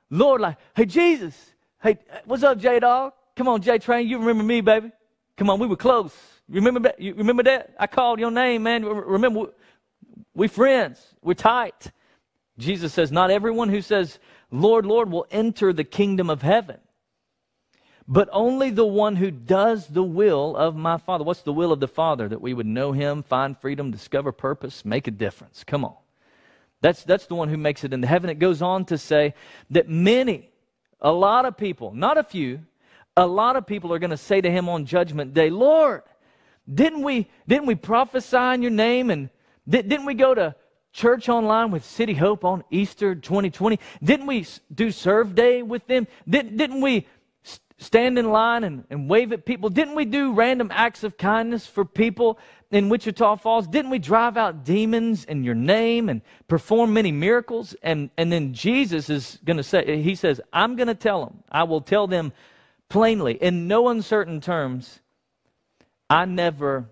[0.10, 1.36] Lord, like, hey Jesus,
[1.82, 3.14] hey, what's up, J Dog?
[3.36, 4.92] Come on, J Train, you remember me, baby?
[5.38, 6.14] Come on, we were close.
[6.50, 7.00] Remember that?
[7.00, 7.76] You remember that?
[7.80, 8.84] I called your name, man.
[8.84, 9.48] Remember,
[10.34, 11.00] we friends.
[11.22, 11.92] We're tight.
[12.58, 14.18] Jesus says, not everyone who says,
[14.50, 16.78] Lord, Lord, will enter the kingdom of heaven
[18.08, 21.24] but only the one who does the will of my Father.
[21.24, 22.28] What's the will of the Father?
[22.28, 25.64] That we would know Him, find freedom, discover purpose, make a difference.
[25.66, 25.96] Come on.
[26.82, 28.30] That's, that's the one who makes it into heaven.
[28.30, 29.34] It goes on to say
[29.72, 30.50] that many,
[31.02, 32.62] a lot of people, not a few,
[33.18, 36.04] a lot of people are going to say to Him on Judgment Day, Lord,
[36.72, 39.30] didn't we, didn't we prophesy in your name and
[39.68, 40.56] didn't we go to
[40.94, 43.80] church online with City Hope on Easter 2020?
[44.04, 46.08] Didn't we do Serve Day with them?
[46.30, 47.08] Didn't, didn't we
[47.78, 49.70] stand in line and, and wave at people?
[49.70, 52.40] Didn't we do random acts of kindness for people
[52.72, 53.68] in Wichita Falls?
[53.68, 57.76] Didn't we drive out demons in your name and perform many miracles?
[57.84, 61.44] And, and then Jesus is going to say, He says, I'm going to tell them,
[61.52, 62.34] I will tell them
[62.90, 65.00] plainly, in no uncertain terms,
[66.10, 66.90] I never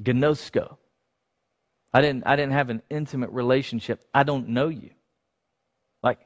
[0.00, 0.76] gnosko.
[1.92, 4.06] I didn't, I didn't have an intimate relationship.
[4.14, 4.90] I don't know you.
[6.02, 6.20] Like,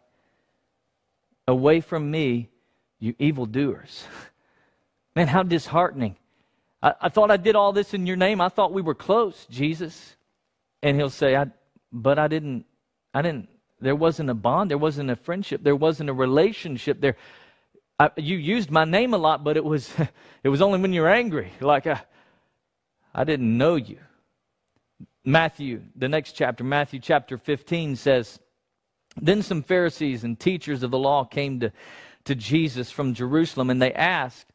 [1.48, 2.50] away from me,
[2.98, 4.04] you evildoers.
[5.16, 6.16] Man, how disheartening.
[6.82, 8.40] I, I thought I did all this in your name.
[8.40, 10.16] I thought we were close, Jesus.
[10.82, 11.46] And he'll say, I,
[11.92, 12.66] but I didn't,
[13.12, 13.48] I didn't,
[13.80, 17.16] there wasn't a bond, there wasn't a friendship, there wasn't a relationship there.
[17.98, 19.92] I, you used my name a lot, but it was,
[20.42, 21.52] it was only when you were angry.
[21.60, 22.00] Like, I,
[23.14, 23.98] I didn't know you.
[25.24, 28.38] Matthew, the next chapter, Matthew chapter 15 says,
[29.16, 31.72] Then some Pharisees and teachers of the law came to,
[32.24, 34.46] to Jesus from Jerusalem, and they asked,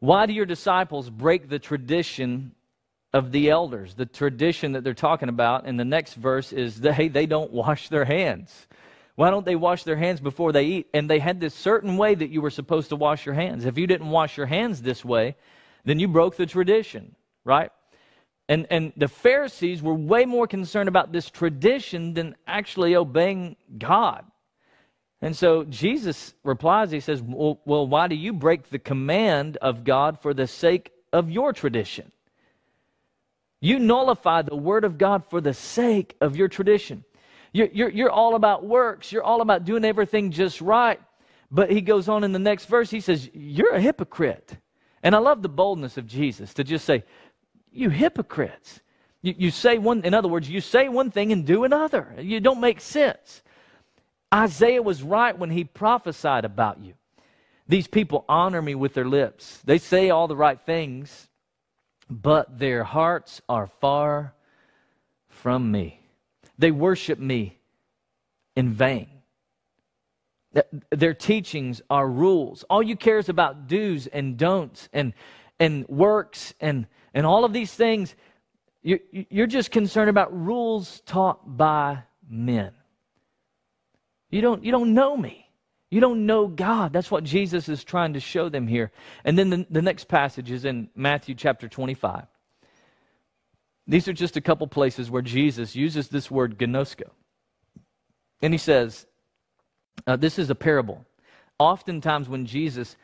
[0.00, 2.52] Why do your disciples break the tradition
[3.12, 3.94] of the elders?
[3.94, 7.88] The tradition that they're talking about in the next verse is they, they don't wash
[7.88, 8.66] their hands.
[9.16, 10.88] Why don't they wash their hands before they eat?
[10.92, 13.64] And they had this certain way that you were supposed to wash your hands.
[13.64, 15.36] If you didn't wash your hands this way,
[15.84, 17.70] then you broke the tradition, right?
[18.48, 24.24] And, and the Pharisees were way more concerned about this tradition than actually obeying God.
[25.24, 29.82] And so Jesus replies, He says, well, well, why do you break the command of
[29.82, 32.12] God for the sake of your tradition?
[33.58, 37.06] You nullify the word of God for the sake of your tradition.
[37.54, 41.00] You're, you're, you're all about works, you're all about doing everything just right.
[41.50, 44.58] But he goes on in the next verse, he says, You're a hypocrite.
[45.02, 47.02] And I love the boldness of Jesus to just say,
[47.72, 48.80] You hypocrites.
[49.22, 52.14] You, you say one, in other words, you say one thing and do another.
[52.18, 53.42] You don't make sense.
[54.34, 56.94] Isaiah was right when he prophesied about you.
[57.68, 59.60] These people honor me with their lips.
[59.64, 61.28] They say all the right things,
[62.10, 64.34] but their hearts are far
[65.28, 66.00] from me.
[66.58, 67.58] They worship me
[68.56, 69.08] in vain.
[70.90, 72.64] Their teachings are rules.
[72.70, 75.12] All you care is about do's and don'ts and,
[75.58, 78.14] and works and, and all of these things.
[78.82, 82.72] You, you- you're just concerned about rules taught by men.
[84.34, 85.48] You don't, you don't know me.
[85.92, 86.92] You don't know God.
[86.92, 88.90] That's what Jesus is trying to show them here.
[89.24, 92.26] And then the, the next passage is in Matthew chapter 25.
[93.86, 97.10] These are just a couple places where Jesus uses this word gnosko.
[98.42, 99.06] And he says,
[100.04, 101.04] uh, this is a parable.
[101.60, 102.96] Oftentimes, when Jesus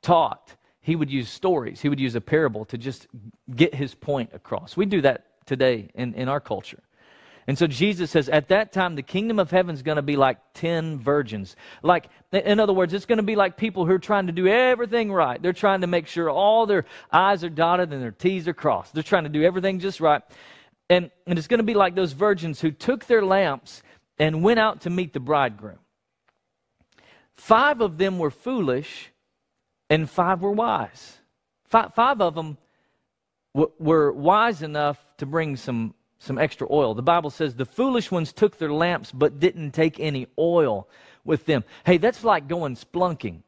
[0.00, 3.06] taught, he would use stories, he would use a parable to just
[3.54, 4.78] get his point across.
[4.78, 6.83] We do that today in, in our culture.
[7.46, 10.16] And so Jesus says, at that time, the kingdom of heaven is going to be
[10.16, 11.56] like 10 virgins.
[11.82, 14.46] Like, in other words, it's going to be like people who are trying to do
[14.46, 15.40] everything right.
[15.40, 18.94] They're trying to make sure all their I's are dotted and their T's are crossed.
[18.94, 20.22] They're trying to do everything just right.
[20.88, 23.82] And, and it's going to be like those virgins who took their lamps
[24.18, 25.78] and went out to meet the bridegroom.
[27.36, 29.10] Five of them were foolish,
[29.90, 31.18] and five were wise.
[31.64, 32.58] Five, five of them
[33.54, 36.94] w- were wise enough to bring some, some extra oil.
[36.94, 40.88] The Bible says the foolish ones took their lamps but didn't take any oil
[41.24, 41.64] with them.
[41.84, 43.42] Hey, that's like going splunking.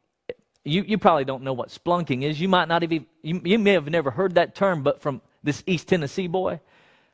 [0.64, 2.40] You, you probably don't know what splunking is.
[2.40, 5.62] You might not even, you, you may have never heard that term, but from this
[5.66, 6.60] East Tennessee boy,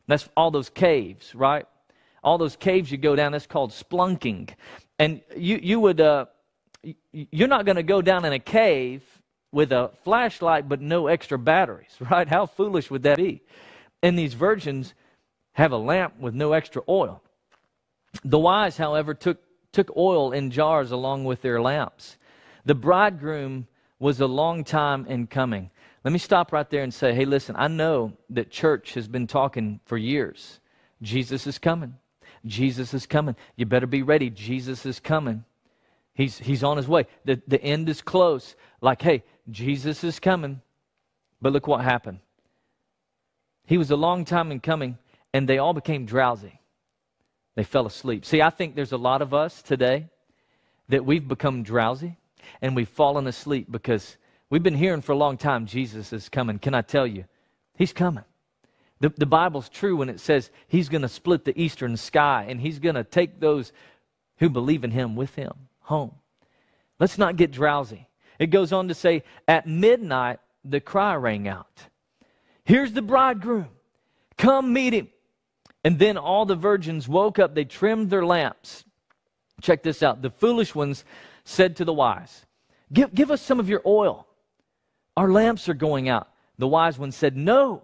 [0.07, 1.67] that's all those caves, right?
[2.25, 4.51] All those caves you go down, that's called splunking.
[4.99, 6.27] And you, you would, uh,
[7.13, 9.03] you're not going to go down in a cave
[9.53, 12.27] with a flashlight but no extra batteries, right?
[12.27, 13.43] How foolish would that be?
[14.03, 14.95] And these virgins
[15.53, 17.23] have a lamp with no extra oil.
[18.25, 19.39] The wise, however, took,
[19.73, 22.17] took oil in jars along with their lamps.
[22.65, 23.67] The bridegroom
[23.99, 25.71] was a long time in coming.
[26.05, 29.27] Let me stop right there and say, hey, listen, I know that church has been
[29.27, 30.61] talking for years.
[31.01, 31.95] Jesus is coming.
[32.45, 33.37] Jesus is coming.
[33.57, 34.31] You better be ready.
[34.31, 35.45] Jesus is coming.
[36.15, 37.07] He's, he's on his way.
[37.25, 38.57] The, the end is close.
[38.81, 40.61] Like, hey, Jesus is coming.
[41.41, 42.19] But look what happened.
[43.67, 44.99] He was a long time in coming,
[45.33, 46.61] and they all became drowsy.
[47.55, 48.25] They fell asleep.
[48.25, 50.09] See, I think there's a lot of us today
[50.89, 52.17] that we've become drowsy
[52.61, 54.17] and we've fallen asleep because
[54.51, 56.59] we've been hearing for a long time Jesus is coming.
[56.59, 57.25] Can I tell you?
[57.77, 58.25] He's coming.
[59.01, 62.61] The, the Bible's true when it says he's going to split the eastern sky and
[62.61, 63.73] he's going to take those
[64.39, 66.15] who believe in him with him home.
[66.99, 68.07] Let's not get drowsy.
[68.39, 71.87] It goes on to say, at midnight, the cry rang out
[72.65, 73.69] Here's the bridegroom.
[74.39, 75.09] Come meet him.
[75.85, 78.85] And then all the virgins woke up, they trimmed their lamps.
[79.61, 80.23] Check this out.
[80.23, 81.05] The foolish ones
[81.45, 82.47] said to the wise,
[82.93, 84.27] Give, give us some of your oil.
[85.17, 86.29] Our lamps are going out.
[86.59, 87.83] The wise ones said, No,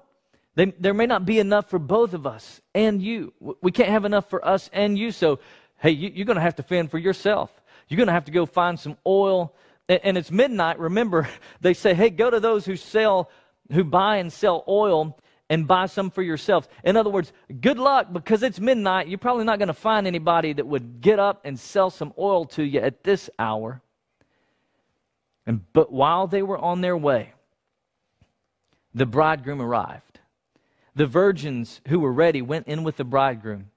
[0.55, 3.33] they, there may not be enough for both of us and you.
[3.63, 5.11] We can't have enough for us and you.
[5.13, 5.41] So,
[5.79, 7.51] hey, you, you're going to have to fend for yourself.
[7.89, 9.55] You're going to have to go find some oil.
[9.89, 10.79] And, and it's midnight.
[10.79, 11.29] Remember,
[11.61, 13.31] they say, hey, go to those who sell,
[13.73, 15.19] who buy and sell oil
[15.51, 16.69] and buy some for yourselves.
[16.85, 19.09] In other words, good luck because it's midnight.
[19.09, 22.45] You're probably not going to find anybody that would get up and sell some oil
[22.47, 23.81] to you at this hour.
[25.47, 27.33] And, but while they were on their way,
[28.95, 30.21] the bridegroom arrived.
[30.95, 33.71] The virgins who were ready went in with the bridegroom,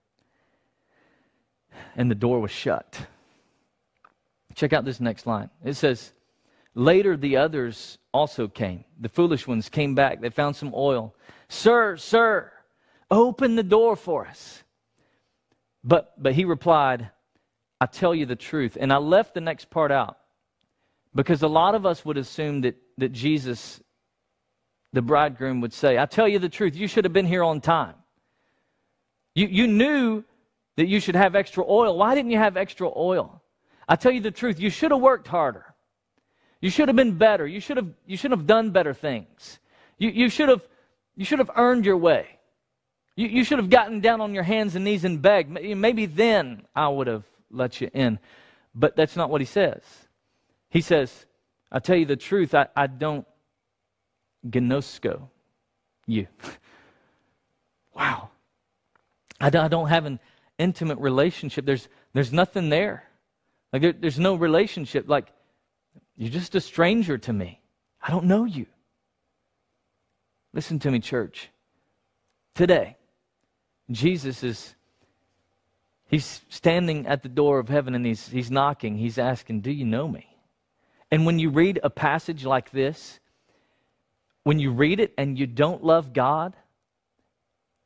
[1.96, 3.00] and the door was shut.
[4.56, 5.50] Check out this next line.
[5.64, 6.12] It says,
[6.74, 8.86] Later the others also came.
[9.00, 10.22] The foolish ones came back.
[10.22, 11.14] They found some oil.
[11.52, 12.50] Sir, sir,
[13.12, 14.64] open the door for us.
[15.84, 17.10] But, but he replied,
[17.82, 18.78] I tell you the truth.
[18.80, 20.18] And I left the next part out
[21.14, 23.82] because a lot of us would assume that, that Jesus,
[24.94, 27.60] the bridegroom, would say, I tell you the truth, you should have been here on
[27.60, 27.96] time.
[29.36, 30.24] You, you knew
[30.78, 31.98] that you should have extra oil.
[31.98, 33.42] Why didn't you have extra oil?
[33.90, 35.66] I tell you the truth, you should have worked harder.
[36.62, 37.46] You should have been better.
[37.46, 39.60] You should have, you should have done better things.
[39.98, 40.66] You, you, should have,
[41.16, 42.40] you should have earned your way.
[43.16, 45.50] You, you should have gotten down on your hands and knees and begged.
[45.50, 48.20] Maybe then I would have let you in.
[48.74, 49.82] But that's not what he says.
[50.70, 51.26] He says,
[51.72, 53.26] I tell you the truth, I, I don't
[54.48, 55.28] gnosko
[56.08, 56.28] you.
[57.96, 58.30] wow.
[59.40, 60.20] I, I don't have an
[60.58, 61.66] intimate relationship.
[61.66, 63.04] There's, there's nothing there.
[63.74, 65.10] Like there, there's no relationship.
[65.10, 65.28] Like
[66.18, 67.60] you're just a stranger to me.
[68.02, 68.66] I don't know you.
[70.54, 71.50] Listen to me, church.
[72.56, 72.98] Today,
[73.90, 74.76] Jesus is
[76.08, 78.98] he's standing at the door of heaven and he's he's knocking.
[78.98, 80.28] He's asking, "Do you know me?"
[81.10, 83.20] And when you read a passage like this,
[84.44, 86.56] when you read it and you don't love God,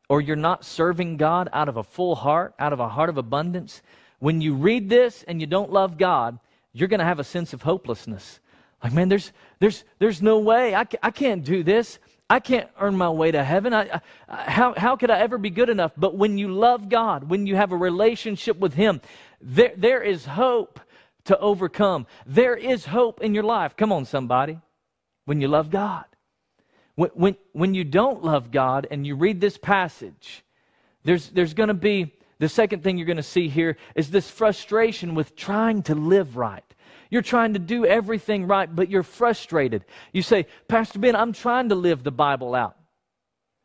[0.09, 3.18] or you're not serving God out of a full heart, out of a heart of
[3.18, 3.82] abundance,
[4.20, 6.39] when you read this and you don't love God,
[6.74, 8.39] you're going to have a sense of hopelessness.
[8.84, 10.76] Like, man, there's, there's, there's no way.
[10.76, 11.97] I, I can't do this.
[12.30, 13.73] I can't earn my way to heaven.
[13.73, 15.91] I, I, how, how could I ever be good enough?
[15.95, 18.99] But when you love God, when you have a relationship with Him,
[19.41, 20.80] there, there is hope
[21.26, 22.07] to overcome.
[22.26, 23.76] There is hope in your life.
[23.76, 24.59] Come on, somebody.
[25.26, 26.05] When you love God.
[26.95, 30.43] When, when, when you don't love God and you read this passage,
[31.03, 34.30] there's, there's going to be the second thing you're going to see here is this
[34.30, 36.63] frustration with trying to live right.
[37.09, 39.85] You're trying to do everything right, but you're frustrated.
[40.13, 42.75] You say, Pastor Ben, I'm trying to live the Bible out.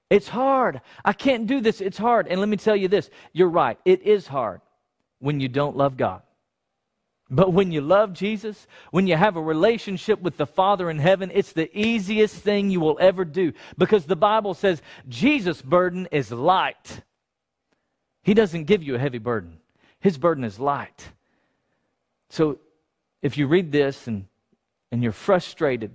[0.08, 0.80] It's hard.
[1.04, 1.80] I can't do this.
[1.80, 2.26] It's hard.
[2.28, 3.78] And let me tell you this you're right.
[3.84, 4.60] It is hard
[5.18, 6.22] when you don't love God.
[7.32, 11.30] But when you love Jesus, when you have a relationship with the Father in heaven,
[11.32, 16.32] it's the easiest thing you will ever do because the Bible says Jesus' burden is
[16.32, 17.02] light
[18.22, 19.58] he doesn't give you a heavy burden,
[20.00, 21.08] His burden is light.
[22.28, 22.58] So
[23.22, 24.26] if you read this and,
[24.90, 25.90] and you're frustrated,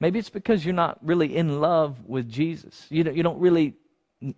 [0.00, 2.86] maybe it's because you're not really in love with Jesus.
[2.90, 3.74] You don't, you don't really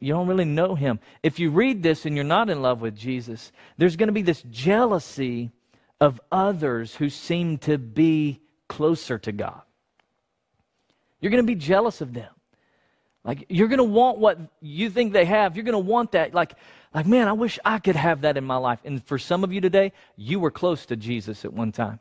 [0.00, 0.98] you don't really know him.
[1.22, 4.22] If you read this and you're not in love with Jesus, there's going to be
[4.22, 5.50] this jealousy
[6.00, 9.60] of others who seem to be closer to God.
[11.20, 12.33] You're going to be jealous of them.
[13.24, 15.56] Like you're going to want what you think they have.
[15.56, 16.34] You're going to want that.
[16.34, 16.54] Like,
[16.92, 18.78] like, man, I wish I could have that in my life.
[18.84, 21.98] And for some of you today, you were close to Jesus at one time.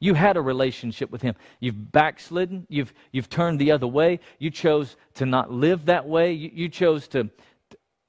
[0.00, 1.34] You had a relationship with him.
[1.60, 2.66] You've backslidden.
[2.68, 4.20] You've, you've turned the other way.
[4.38, 6.32] You chose to not live that way.
[6.32, 7.28] You, you chose to,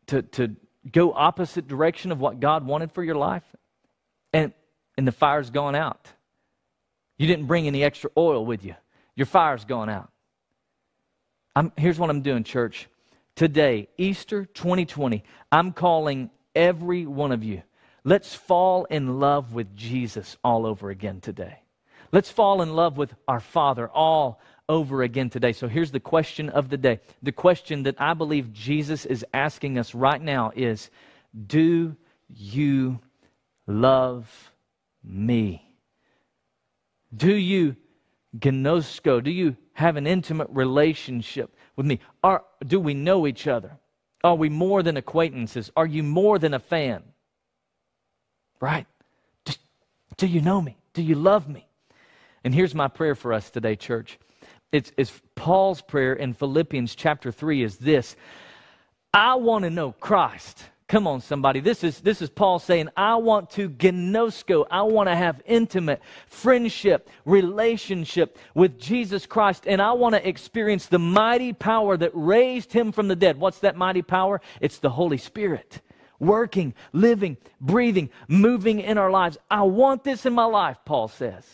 [0.08, 0.56] to, to
[0.90, 3.44] go opposite direction of what God wanted for your life.
[4.34, 4.54] And,
[4.98, 6.08] and the fire's gone out.
[7.18, 8.76] You didn't bring any extra oil with you.
[9.16, 10.12] Your fire's gone out.
[11.56, 12.88] I'm, here's what I'm doing, church.
[13.36, 17.62] Today, Easter 2020, I'm calling every one of you.
[18.04, 21.60] Let's fall in love with Jesus all over again today.
[22.12, 25.54] Let's fall in love with our Father all over again today.
[25.54, 27.00] So here's the question of the day.
[27.22, 30.90] The question that I believe Jesus is asking us right now is
[31.48, 31.96] Do
[32.30, 33.00] you
[33.68, 34.52] love
[35.04, 35.64] me?
[37.16, 37.76] Do you
[38.38, 39.24] gnosko?
[39.24, 42.00] Do you have an intimate relationship with me?
[42.24, 43.78] Are, do we know each other?
[44.24, 45.72] Are we more than acquaintances?
[45.76, 47.04] Are you more than a fan?
[48.60, 48.86] Right?
[49.46, 49.54] Do,
[50.18, 50.78] do you know me?
[50.94, 51.68] Do you love me?
[52.44, 54.20] And here's my prayer for us today, church.
[54.72, 58.16] It's, it's Paul's prayer in Philippians chapter 3 is this
[59.14, 60.64] I want to know Christ.
[60.92, 61.62] Come on, somebody.
[61.62, 64.68] This is, this is Paul saying, I want to gnosko.
[64.70, 70.88] I want to have intimate friendship, relationship with Jesus Christ, and I want to experience
[70.88, 73.38] the mighty power that raised him from the dead.
[73.38, 74.42] What's that mighty power?
[74.60, 75.80] It's the Holy Spirit
[76.20, 79.38] working, living, breathing, moving in our lives.
[79.50, 81.46] I want this in my life, Paul says.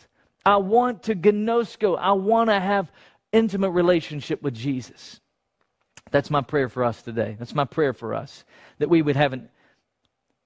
[0.47, 1.95] I want to gnosko.
[1.99, 2.91] I want to have
[3.31, 5.21] intimate relationship with Jesus.
[6.11, 7.35] That's my prayer for us today.
[7.37, 8.43] That's my prayer for us
[8.79, 9.49] that we would have an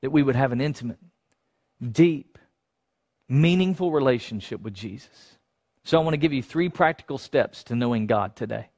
[0.01, 0.97] that we would have an intimate,
[1.91, 2.39] deep,
[3.29, 5.37] meaningful relationship with Jesus.
[5.83, 8.69] So I want to give you three practical steps to knowing God today.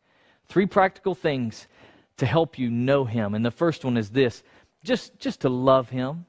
[0.48, 1.68] Three practical things
[2.18, 3.36] to help you know him.
[3.36, 4.44] And the first one is this,
[4.84, 6.26] just just to love him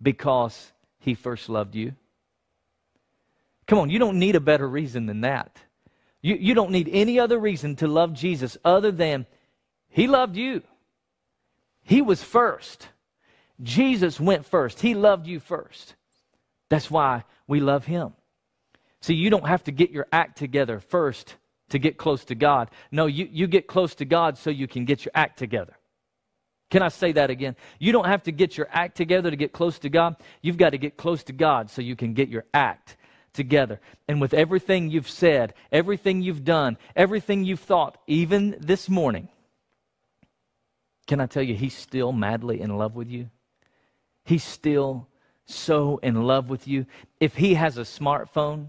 [0.00, 1.94] because he first loved you.
[3.66, 5.56] Come on, you don't need a better reason than that.
[6.20, 9.26] You, you don't need any other reason to love Jesus other than
[9.92, 10.62] he loved you.
[11.82, 12.88] He was first.
[13.62, 14.80] Jesus went first.
[14.80, 15.94] He loved you first.
[16.68, 18.14] That's why we love him.
[19.00, 21.36] See, you don't have to get your act together first
[21.70, 22.70] to get close to God.
[22.90, 25.76] No, you, you get close to God so you can get your act together.
[26.70, 27.56] Can I say that again?
[27.78, 30.16] You don't have to get your act together to get close to God.
[30.40, 32.96] You've got to get close to God so you can get your act
[33.34, 33.80] together.
[34.08, 39.28] And with everything you've said, everything you've done, everything you've thought, even this morning,
[41.06, 43.30] can I tell you, he's still madly in love with you?
[44.24, 45.08] He's still
[45.46, 46.86] so in love with you.
[47.20, 48.68] If he has a smartphone,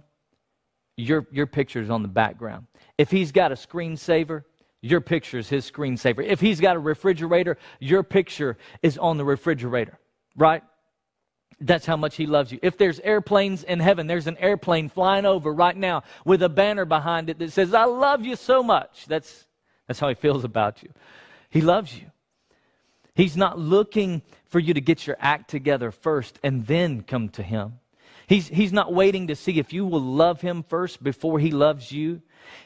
[0.97, 2.67] your, your picture is on the background.
[2.97, 4.43] If he's got a screensaver,
[4.81, 6.25] your picture is his screensaver.
[6.25, 9.97] If he's got a refrigerator, your picture is on the refrigerator,
[10.35, 10.63] right?
[11.59, 12.59] That's how much he loves you.
[12.61, 16.85] If there's airplanes in heaven, there's an airplane flying over right now with a banner
[16.85, 19.05] behind it that says, I love you so much.
[19.07, 19.45] That's,
[19.87, 20.89] that's how he feels about you.
[21.49, 22.07] He loves you.
[23.15, 27.43] He's not looking for you to get your act together first and then come to
[27.43, 27.79] Him.
[28.27, 31.91] He's, he's not waiting to see if you will love Him first before He loves
[31.91, 32.21] you.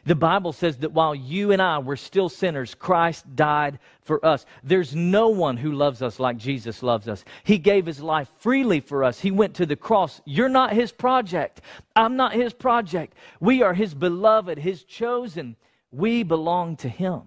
[0.05, 4.45] The Bible says that while you and I were still sinners, Christ died for us.
[4.63, 7.23] There's no one who loves us like Jesus loves us.
[7.43, 9.19] He gave His life freely for us.
[9.19, 10.21] He went to the cross.
[10.25, 11.61] You're not His project.
[11.95, 13.15] I'm not His project.
[13.39, 15.55] We are His beloved, His chosen.
[15.91, 17.23] We belong to Him.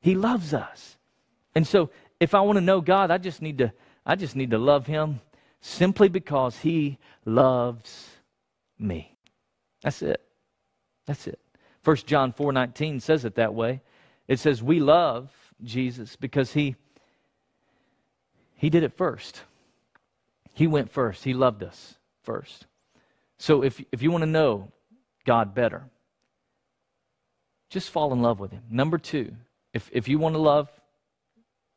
[0.00, 0.96] He loves us.
[1.54, 1.90] And so
[2.20, 3.72] if I want to know God, I just need to
[4.04, 5.20] I just need to love him
[5.60, 8.08] simply because he loves
[8.78, 9.16] me.
[9.82, 10.22] That's it.
[11.06, 11.40] That's it.
[11.84, 13.82] 1 John 4:19 says it that way.
[14.28, 15.30] It says we love
[15.62, 16.76] Jesus because he
[18.54, 19.42] he did it first.
[20.54, 21.24] He went first.
[21.24, 22.66] He loved us first.
[23.38, 24.72] So if if you want to know
[25.24, 25.84] God better,
[27.68, 28.62] just fall in love with him.
[28.70, 29.34] Number 2,
[29.74, 30.70] if if you want to love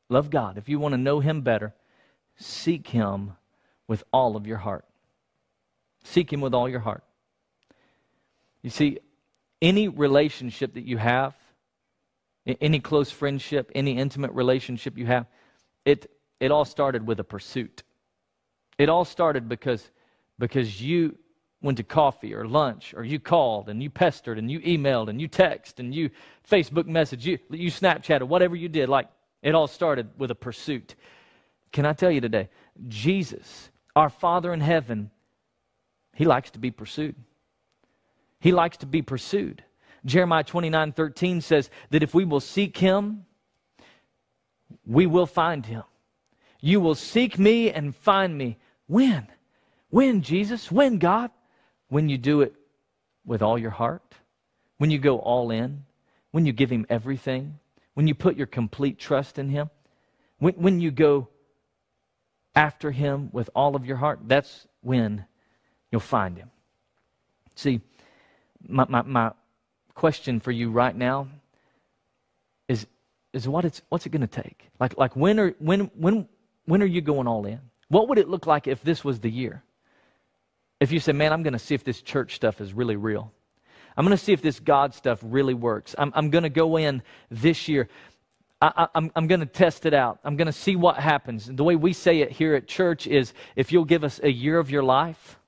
[0.10, 0.57] Love God.
[0.57, 1.74] If you want to know Him better,
[2.36, 3.34] seek Him
[3.88, 4.86] with all of your heart.
[6.03, 7.03] Seek Him with all your heart.
[8.64, 8.99] You see,
[9.62, 11.36] any relationship that you have,
[12.45, 15.28] any close friendship, any intimate relationship you have,
[15.86, 17.84] it, it all started with a pursuit.
[18.78, 19.89] It all started because,
[20.39, 21.18] because you
[21.62, 25.20] went to coffee or lunch or you called and you pestered and you emailed and
[25.20, 26.10] you text and you
[26.49, 28.88] Facebook message, you, you Snapchatted, whatever you did.
[28.88, 29.10] Like
[29.42, 30.96] it all started with a pursuit.
[31.72, 32.50] Can I tell you today?
[32.88, 35.12] Jesus, our Father in heaven,
[36.16, 37.16] he likes to be pursued.
[38.40, 39.64] He likes to be pursued.
[40.06, 43.26] Jeremiah 29 13 says that if we will seek him,
[44.86, 45.84] we will find him.
[46.62, 48.58] You will seek me and find me.
[48.88, 49.28] When?
[49.90, 50.72] When, Jesus?
[50.72, 51.32] When, God?
[51.90, 52.54] When you do it
[53.26, 54.16] with all your heart?
[54.78, 55.84] When you go all in?
[56.32, 57.60] When you give him everything?
[57.94, 59.70] When you put your complete trust in Him,
[60.38, 61.28] when, when you go
[62.56, 65.26] after Him with all of your heart, that's when
[65.92, 66.50] you'll find Him.
[67.56, 67.82] See,
[68.68, 69.32] my, my, my
[69.94, 71.28] question for you right now
[72.68, 72.88] is,
[73.34, 74.70] is what it's, what's it going to take?
[74.80, 76.28] Like, like when, are, when, when,
[76.66, 77.60] when are you going all in?
[77.90, 79.64] What would it look like if this was the year?
[80.80, 83.34] If you said, man, I'm going to see if this church stuff is really real.
[84.00, 85.93] I'm going to see if this God stuff really works.
[85.97, 87.89] I'm, I'm going to go in this year.
[88.62, 90.20] I, am I'm going to test it out.
[90.24, 91.50] I'm going to see what happens.
[91.50, 94.32] And the way we say it here at church is if you'll give us a
[94.32, 95.39] year of your life,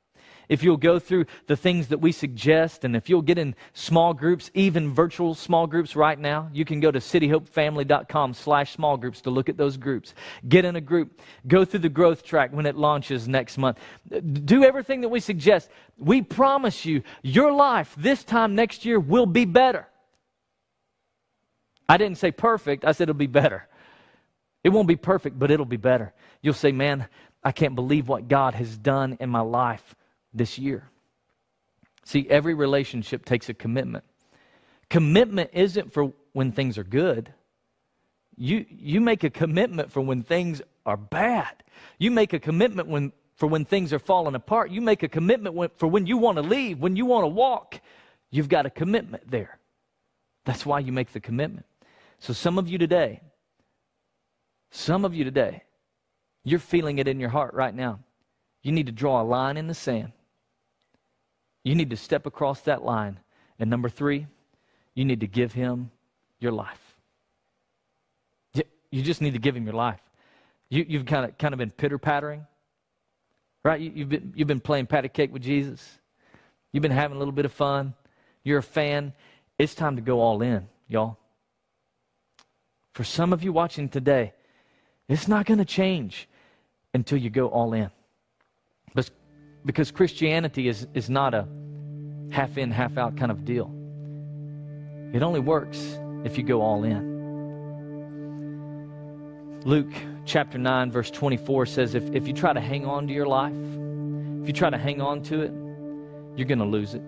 [0.51, 4.13] if you'll go through the things that we suggest, and if you'll get in small
[4.13, 9.21] groups, even virtual small groups right now, you can go to cityhopefamily.com slash small groups
[9.21, 10.13] to look at those groups.
[10.49, 11.21] Get in a group.
[11.47, 13.79] Go through the growth track when it launches next month.
[14.43, 15.69] Do everything that we suggest.
[15.97, 19.87] We promise you, your life this time next year will be better.
[21.87, 23.69] I didn't say perfect, I said it'll be better.
[24.65, 26.13] It won't be perfect, but it'll be better.
[26.41, 27.07] You'll say, Man,
[27.41, 29.95] I can't believe what God has done in my life
[30.33, 30.89] this year.
[32.03, 34.03] See, every relationship takes a commitment.
[34.89, 37.33] Commitment isn't for when things are good.
[38.37, 41.63] You, you make a commitment for when things are bad.
[41.99, 44.71] You make a commitment when, for when things are falling apart.
[44.71, 47.27] You make a commitment when, for when you want to leave, when you want to
[47.27, 47.79] walk.
[48.31, 49.59] You've got a commitment there.
[50.45, 51.65] That's why you make the commitment.
[52.19, 53.21] So, some of you today,
[54.71, 55.63] some of you today,
[56.43, 57.99] you're feeling it in your heart right now.
[58.63, 60.13] You need to draw a line in the sand.
[61.63, 63.19] You need to step across that line.
[63.59, 64.27] And number three,
[64.95, 65.91] you need to give him
[66.39, 66.91] your life.
[68.91, 70.01] You just need to give him your life.
[70.69, 72.45] You, you've kind of, kind of been pitter pattering,
[73.63, 73.79] right?
[73.79, 75.99] You, you've, been, you've been playing patty cake with Jesus.
[76.71, 77.93] You've been having a little bit of fun.
[78.43, 79.13] You're a fan.
[79.57, 81.17] It's time to go all in, y'all.
[82.93, 84.33] For some of you watching today,
[85.07, 86.27] it's not going to change
[86.93, 87.89] until you go all in.
[89.65, 91.47] Because Christianity is, is not a
[92.31, 93.71] half in, half out kind of deal.
[95.13, 97.11] It only works if you go all in.
[99.63, 99.93] Luke
[100.25, 103.53] chapter 9, verse 24 says if, if you try to hang on to your life,
[104.41, 105.51] if you try to hang on to it,
[106.35, 107.03] you're going to lose it.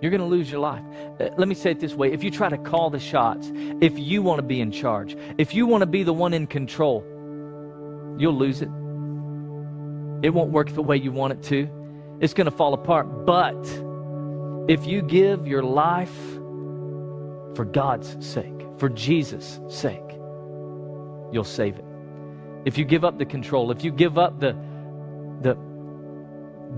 [0.00, 0.82] You're going to lose your life.
[1.20, 3.50] Uh, let me say it this way if you try to call the shots,
[3.80, 6.46] if you want to be in charge, if you want to be the one in
[6.46, 7.04] control,
[8.18, 8.68] you'll lose it.
[10.22, 11.68] It won't work the way you want it to.
[12.20, 13.26] It's going to fall apart.
[13.26, 13.60] But
[14.68, 16.14] if you give your life
[17.56, 20.00] for God's sake, for Jesus' sake,
[21.32, 21.84] you'll save it.
[22.64, 24.56] If you give up the control, if you give up the,
[25.40, 25.56] the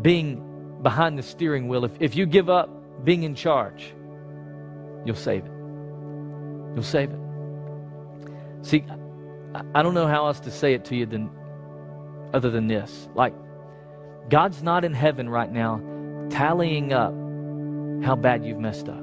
[0.01, 2.71] being behind the steering wheel, if, if you give up
[3.05, 3.93] being in charge,
[5.05, 5.53] you'll save it.
[6.75, 7.21] You'll save it.
[8.63, 8.85] See,
[9.75, 11.31] I don't know how else to say it to you than
[12.35, 13.09] other than this.
[13.15, 13.33] Like,
[14.29, 15.81] God's not in heaven right now
[16.31, 17.15] tallying up
[18.05, 19.03] how bad you've messed up.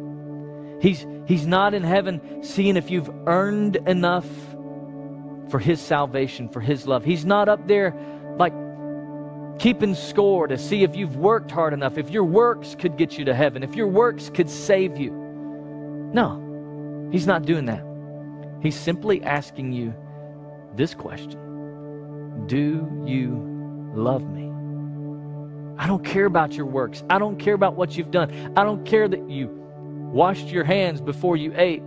[0.81, 4.27] He's, he's not in heaven seeing if you've earned enough
[5.49, 7.05] for His salvation, for His love.
[7.05, 7.95] He's not up there
[8.37, 8.53] like
[9.59, 13.25] keeping score to see if you've worked hard enough, if your works could get you
[13.25, 15.11] to heaven, if your works could save you.
[16.13, 17.85] No, He's not doing that.
[18.61, 19.93] He's simply asking you
[20.75, 21.50] this question
[22.47, 24.51] Do you love me?
[25.77, 27.03] I don't care about your works.
[27.09, 28.53] I don't care about what you've done.
[28.55, 29.47] I don't care that you
[30.11, 31.81] washed your hands before you ate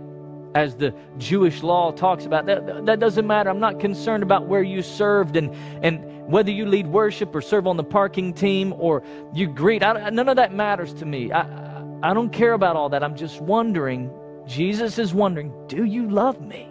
[0.53, 2.45] as the Jewish law talks about.
[2.45, 3.49] That, that doesn't matter.
[3.49, 5.53] I'm not concerned about where you served and,
[5.83, 9.03] and whether you lead worship or serve on the parking team or
[9.33, 9.83] you greet.
[9.83, 11.31] I, none of that matters to me.
[11.31, 11.43] I,
[12.01, 13.03] I don't care about all that.
[13.03, 14.11] I'm just wondering,
[14.45, 16.67] Jesus is wondering, do you love me?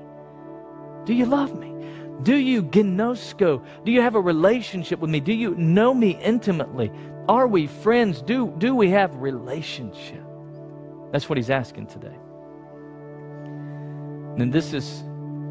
[1.04, 1.73] Do you love me?
[2.22, 3.64] Do you gnosko?
[3.84, 5.20] Do you have a relationship with me?
[5.20, 6.90] Do you know me intimately?
[7.28, 8.22] Are we friends?
[8.22, 10.22] Do, do we have relationship?
[11.12, 12.14] That's what he's asking today.
[14.38, 15.04] And this is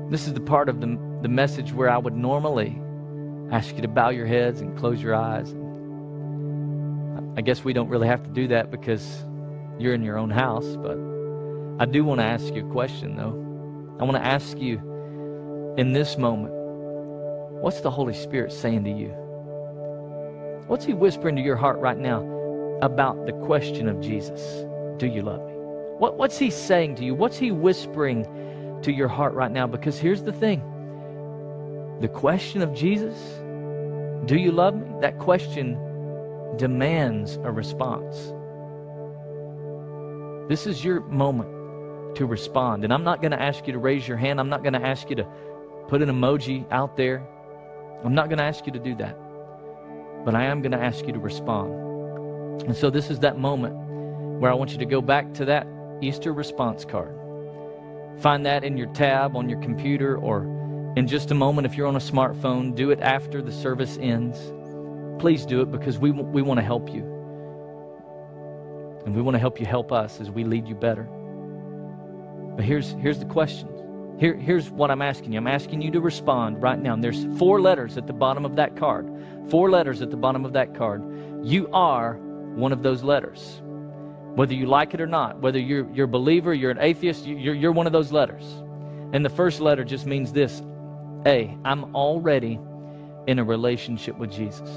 [0.10, 2.80] this is the part of the, the message where I would normally
[3.52, 5.56] ask you to bow your heads and close your eyes.
[7.36, 9.24] I guess we don't really have to do that because
[9.80, 10.98] you're in your own house, but
[11.80, 13.98] I do want to ask you a question though.
[14.00, 14.82] I want to ask you
[15.78, 16.54] in this moment,
[17.62, 19.10] what's the Holy Spirit saying to you?
[20.68, 22.22] What's He whispering to your heart right now
[22.82, 24.42] about the question of Jesus?
[24.98, 25.54] Do you love me?
[25.98, 27.16] What, what's He saying to you?
[27.16, 28.26] What's He whispering
[28.84, 30.62] to your heart right now because here's the thing
[32.02, 33.18] the question of Jesus,
[34.26, 34.86] do you love me?
[35.02, 35.78] That question
[36.58, 38.34] demands a response.
[40.50, 41.50] This is your moment
[42.18, 42.84] to respond.
[42.84, 44.40] And I'm not going to ask you to raise your hand.
[44.40, 45.28] I'm not going to ask you to
[45.88, 47.26] put an emoji out there.
[48.04, 49.18] I'm not going to ask you to do that.
[50.26, 51.74] But I am going to ask you to respond.
[52.64, 53.76] And so this is that moment
[54.40, 55.68] where I want you to go back to that
[56.02, 57.16] Easter response card.
[58.20, 60.44] Find that in your tab on your computer or
[60.96, 62.76] in just a moment if you're on a smartphone.
[62.76, 64.40] Do it after the service ends.
[65.20, 67.02] Please do it because we, we want to help you.
[69.06, 71.04] And we want to help you help us as we lead you better.
[72.56, 73.73] But here's, here's the question.
[74.20, 75.40] Here, here's what I'm asking you.
[75.40, 76.94] I'm asking you to respond right now.
[76.94, 79.10] And there's four letters at the bottom of that card.
[79.50, 81.04] Four letters at the bottom of that card.
[81.44, 82.14] You are
[82.56, 83.62] one of those letters
[84.36, 87.54] whether you like it or not, whether you're, you're a believer, you're an atheist, you're,
[87.54, 88.44] you're one of those letters.
[89.14, 90.62] And the first letter just means this
[91.28, 92.60] A, I'm already
[93.28, 94.70] in a relationship with Jesus.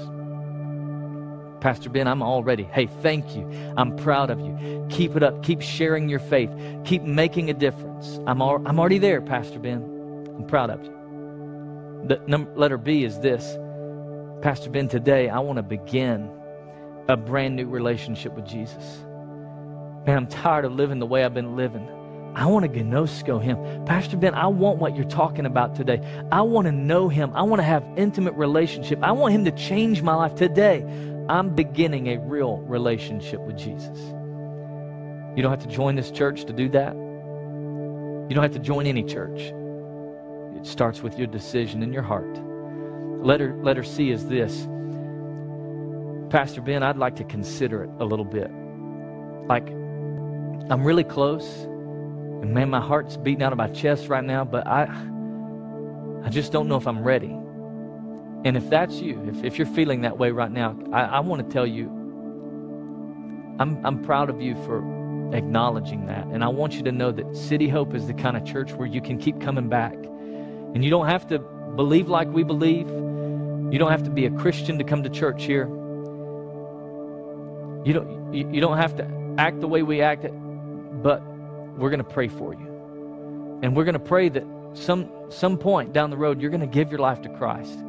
[1.61, 2.63] Pastor Ben, I'm already.
[2.63, 3.49] Hey, thank you.
[3.77, 4.85] I'm proud of you.
[4.89, 5.43] Keep it up.
[5.43, 6.51] Keep sharing your faith.
[6.85, 8.19] Keep making a difference.
[8.27, 9.81] I'm, al- I'm already there, Pastor Ben.
[10.35, 10.93] I'm proud of you.
[12.07, 13.57] The num- letter B is this
[14.41, 16.29] Pastor Ben, today I want to begin
[17.09, 18.99] a brand new relationship with Jesus.
[20.05, 21.89] Man, I'm tired of living the way I've been living.
[22.35, 23.57] I want to gnosko him.
[23.85, 25.99] Pastor Ben, I want what you're talking about today.
[26.31, 27.31] I want to know him.
[27.33, 28.99] I want to have intimate relationship.
[29.01, 30.85] I want him to change my life today.
[31.29, 33.97] I'm beginning a real relationship with Jesus.
[35.35, 36.95] You don't have to join this church to do that.
[36.95, 39.53] You don't have to join any church.
[40.57, 42.33] It starts with your decision in your heart.
[43.23, 44.67] Letter, letter C is this
[46.29, 48.51] Pastor Ben, I'd like to consider it a little bit.
[49.47, 49.67] Like,
[50.69, 54.67] I'm really close, and man, my heart's beating out of my chest right now, but
[54.67, 54.83] I,
[56.23, 57.33] I just don't know if I'm ready.
[58.45, 61.45] And if that's you, if, if you're feeling that way right now, I, I want
[61.45, 61.87] to tell you,
[63.59, 64.77] I'm, I'm proud of you for
[65.35, 66.25] acknowledging that.
[66.27, 68.87] And I want you to know that City Hope is the kind of church where
[68.87, 69.93] you can keep coming back.
[69.93, 72.87] And you don't have to believe like we believe.
[72.87, 75.67] You don't have to be a Christian to come to church here.
[77.83, 80.25] You don't, you, you don't have to act the way we act,
[81.01, 81.21] but
[81.77, 83.59] we're going to pray for you.
[83.63, 86.67] And we're going to pray that some, some point down the road, you're going to
[86.67, 87.79] give your life to Christ.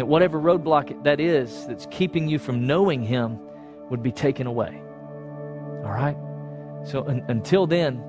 [0.00, 3.38] That whatever roadblock that is that's keeping you from knowing Him
[3.90, 4.80] would be taken away.
[5.84, 6.16] All right?
[6.86, 8.02] So un- until then,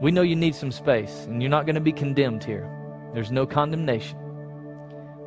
[0.00, 2.70] we know you need some space, and you're not going to be condemned here.
[3.14, 4.16] There's no condemnation.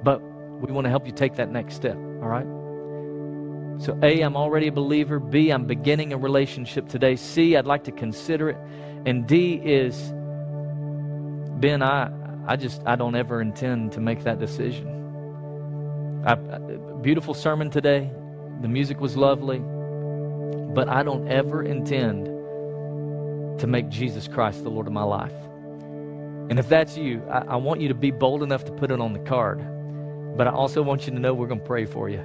[0.01, 0.21] But
[0.61, 1.97] we want to help you take that next step.
[1.97, 2.47] All right?
[3.83, 5.19] So, A, I'm already a believer.
[5.19, 7.17] B, I'm beginning a relationship today.
[7.17, 8.57] C, I'd like to consider it.
[9.05, 10.13] And D is,
[11.59, 12.09] Ben, I,
[12.47, 15.00] I just, I don't ever intend to make that decision.
[16.25, 16.35] I,
[17.01, 18.11] beautiful sermon today.
[18.61, 19.59] The music was lovely.
[20.73, 22.25] But I don't ever intend
[23.59, 25.33] to make Jesus Christ the Lord of my life.
[26.49, 28.99] And if that's you, I, I want you to be bold enough to put it
[28.99, 29.59] on the card.
[30.37, 32.23] But I also want you to know we're going to pray for you.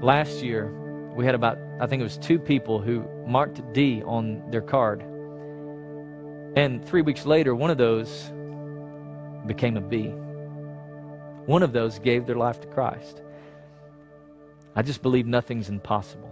[0.00, 0.72] Last year,
[1.14, 5.02] we had about, I think it was two people who marked D on their card.
[6.56, 8.32] And three weeks later, one of those
[9.46, 10.12] became a B.
[11.46, 13.22] One of those gave their life to Christ.
[14.76, 16.30] I just believe nothing's impossible.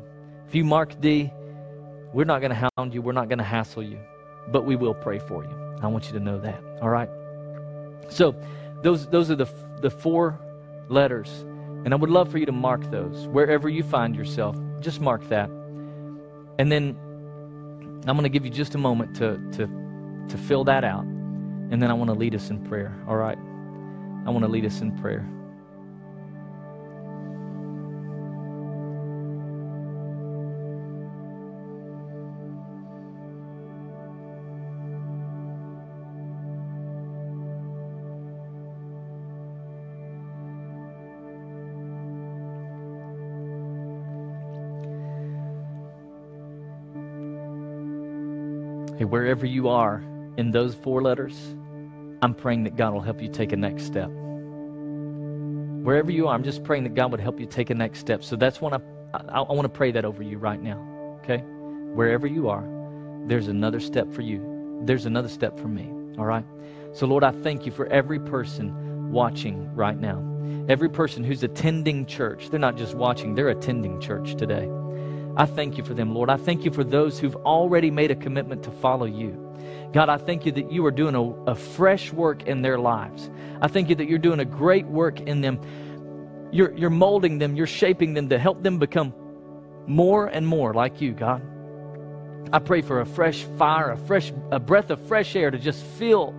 [0.48, 1.30] If you mark D,
[2.12, 3.98] we're not going to hound you, we're not going to hassle you,
[4.50, 5.76] but we will pray for you.
[5.82, 6.62] I want you to know that.
[6.80, 7.08] All right?
[8.08, 8.34] So,
[8.82, 9.48] those, those are the,
[9.80, 10.38] the four
[10.88, 11.28] letters.
[11.84, 14.56] And I would love for you to mark those wherever you find yourself.
[14.80, 15.48] Just mark that.
[16.58, 16.96] And then
[18.06, 21.04] I'm going to give you just a moment to, to, to fill that out.
[21.04, 22.94] And then I want to lead us in prayer.
[23.08, 23.38] All right?
[24.24, 25.28] I want to lead us in prayer.
[48.98, 50.00] Hey, wherever you are
[50.36, 51.56] in those four letters,
[52.22, 54.08] I'm praying that God will help you take a next step.
[55.82, 58.22] Wherever you are, I'm just praying that God would help you take a next step.
[58.22, 58.78] So that's what I,
[59.12, 60.78] I, I want to pray that over you right now.
[61.24, 61.38] Okay?
[61.38, 62.64] Wherever you are,
[63.26, 64.80] there's another step for you.
[64.84, 65.90] There's another step for me.
[66.16, 66.44] All right?
[66.92, 70.22] So, Lord, I thank you for every person watching right now.
[70.68, 72.50] Every person who's attending church.
[72.50, 74.70] They're not just watching, they're attending church today.
[75.36, 76.30] I thank you for them, Lord.
[76.30, 79.51] I thank you for those who've already made a commitment to follow you.
[79.92, 83.30] God, I thank you that you are doing a, a, fresh work in their lives.
[83.60, 85.60] I thank you that you're doing a great work in them.
[86.50, 89.14] You're, you're molding them, you're shaping them to help them become
[89.86, 91.42] more and more like you, God.
[92.52, 95.82] I pray for a fresh fire, a fresh a breath of fresh air to just
[95.82, 96.34] fill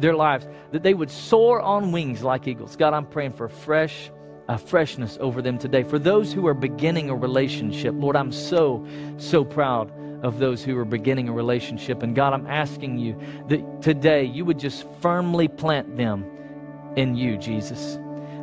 [0.00, 2.76] their lives, that they would soar on wings like eagles.
[2.76, 4.10] God, I'm praying for fresh
[4.48, 5.82] a freshness over them today.
[5.82, 8.86] For those who are beginning a relationship, Lord, I'm so,
[9.18, 9.90] so proud
[10.22, 12.02] of those who are beginning a relationship.
[12.02, 16.24] And God, I'm asking you that today you would just firmly plant them
[16.96, 17.98] in you, Jesus.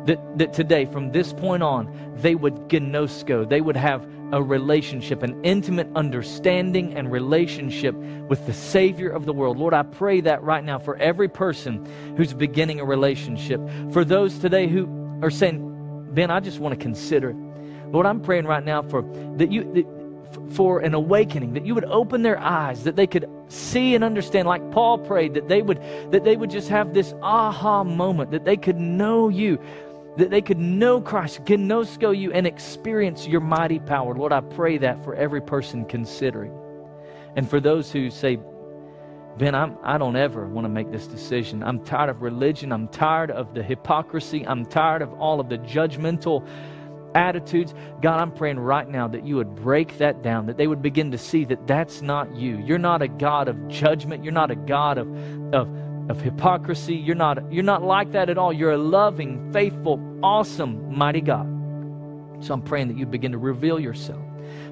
[0.06, 5.22] That, that today, from this point on, they would gnosko, they would have a relationship,
[5.22, 9.58] an intimate understanding and relationship with the Savior of the world.
[9.58, 13.60] Lord, I pray that right now for every person who's beginning a relationship.
[13.92, 14.88] For those today who
[15.22, 17.34] are saying, Ben, I just want to consider.
[17.88, 19.02] Lord, I'm praying right now for
[19.36, 20.03] that you that,
[20.50, 24.48] for an awakening, that you would open their eyes, that they could see and understand,
[24.48, 25.80] like Paul prayed, that they would
[26.10, 29.58] that they would just have this aha moment, that they could know you,
[30.16, 34.14] that they could know Christ, gnosko you, and experience your mighty power.
[34.14, 36.52] Lord, I pray that for every person considering.
[37.36, 38.38] And for those who say,
[39.36, 41.64] Ben, I'm, I don't ever want to make this decision.
[41.64, 42.70] I'm tired of religion.
[42.70, 44.46] I'm tired of the hypocrisy.
[44.46, 46.46] I'm tired of all of the judgmental
[47.14, 47.74] attitudes.
[48.00, 51.10] God, I'm praying right now that you would break that down, that they would begin
[51.12, 52.58] to see that that's not you.
[52.58, 54.24] You're not a God of judgment.
[54.24, 55.08] You're not a God of,
[55.54, 55.68] of,
[56.10, 56.94] of hypocrisy.
[56.94, 58.52] You're not, you're not like that at all.
[58.52, 61.46] You're a loving, faithful, awesome, mighty God.
[62.40, 64.22] So I'm praying that you begin to reveal yourself.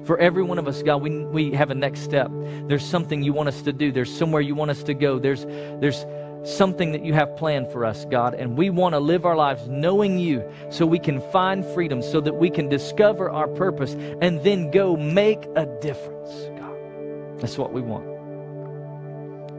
[0.05, 2.29] For every one of us, God, we, we have a next step.
[2.67, 3.91] There's something you want us to do.
[3.91, 5.17] There's somewhere you want us to go.
[5.17, 6.05] There's, there's
[6.43, 8.33] something that you have planned for us, God.
[8.33, 12.21] And we want to live our lives knowing you so we can find freedom, so
[12.21, 16.29] that we can discover our purpose and then go make a difference,
[16.59, 17.39] God.
[17.39, 18.05] That's what we want.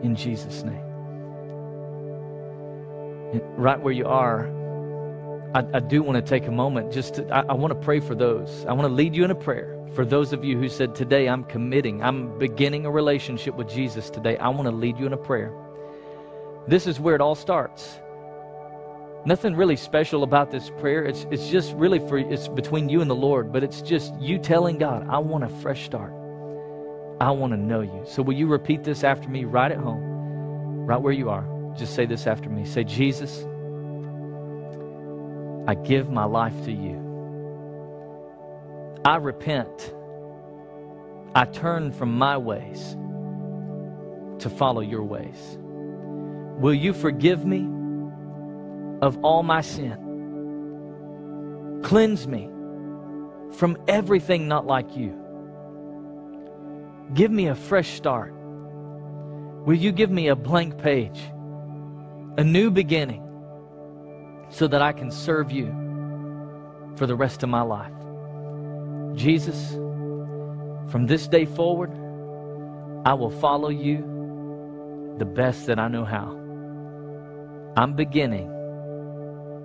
[0.04, 0.80] In Jesus' name.
[3.56, 4.48] Right where you are,
[5.54, 8.00] I, I do want to take a moment just to, I, I want to pray
[8.00, 8.64] for those.
[8.66, 11.28] I want to lead you in a prayer for those of you who said, Today
[11.28, 14.36] I'm committing, I'm beginning a relationship with Jesus today.
[14.38, 15.52] I want to lead you in a prayer.
[16.66, 18.00] This is where it all starts.
[19.26, 21.04] Nothing really special about this prayer.
[21.04, 24.38] It's, it's just really for, it's between you and the Lord, but it's just you
[24.38, 26.12] telling God, I want a fresh start.
[27.20, 28.04] I want to know you.
[28.06, 30.02] So will you repeat this after me right at home,
[30.86, 31.46] right where you are?
[31.76, 32.64] Just say this after me.
[32.64, 33.44] Say, Jesus,
[35.66, 37.00] I give my life to you.
[39.04, 39.94] I repent.
[41.34, 42.96] I turn from my ways
[44.40, 45.58] to follow your ways.
[46.58, 47.68] Will you forgive me
[49.02, 49.98] of all my sin?
[51.82, 52.48] Cleanse me
[53.56, 55.14] from everything not like you.
[57.12, 58.32] Give me a fresh start.
[59.66, 61.20] Will you give me a blank page,
[62.38, 63.22] a new beginning,
[64.50, 65.66] so that I can serve you
[66.96, 67.92] for the rest of my life?
[69.14, 69.72] Jesus,
[70.90, 71.90] from this day forward,
[73.06, 76.43] I will follow you the best that I know how.
[77.76, 78.48] I'm beginning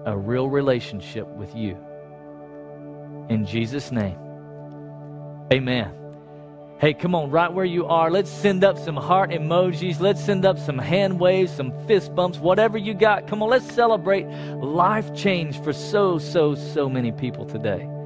[0.05, 1.77] a real relationship with you.
[3.29, 4.17] In Jesus' name,
[5.53, 5.93] amen.
[6.79, 9.99] Hey, come on, right where you are, let's send up some heart emojis.
[9.99, 13.27] Let's send up some hand waves, some fist bumps, whatever you got.
[13.27, 17.87] Come on, let's celebrate life change for so, so, so many people today.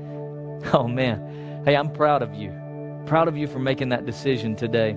[0.74, 1.64] Oh, man.
[1.66, 2.50] Hey, I'm proud of you.
[3.06, 4.96] Proud of you for making that decision today.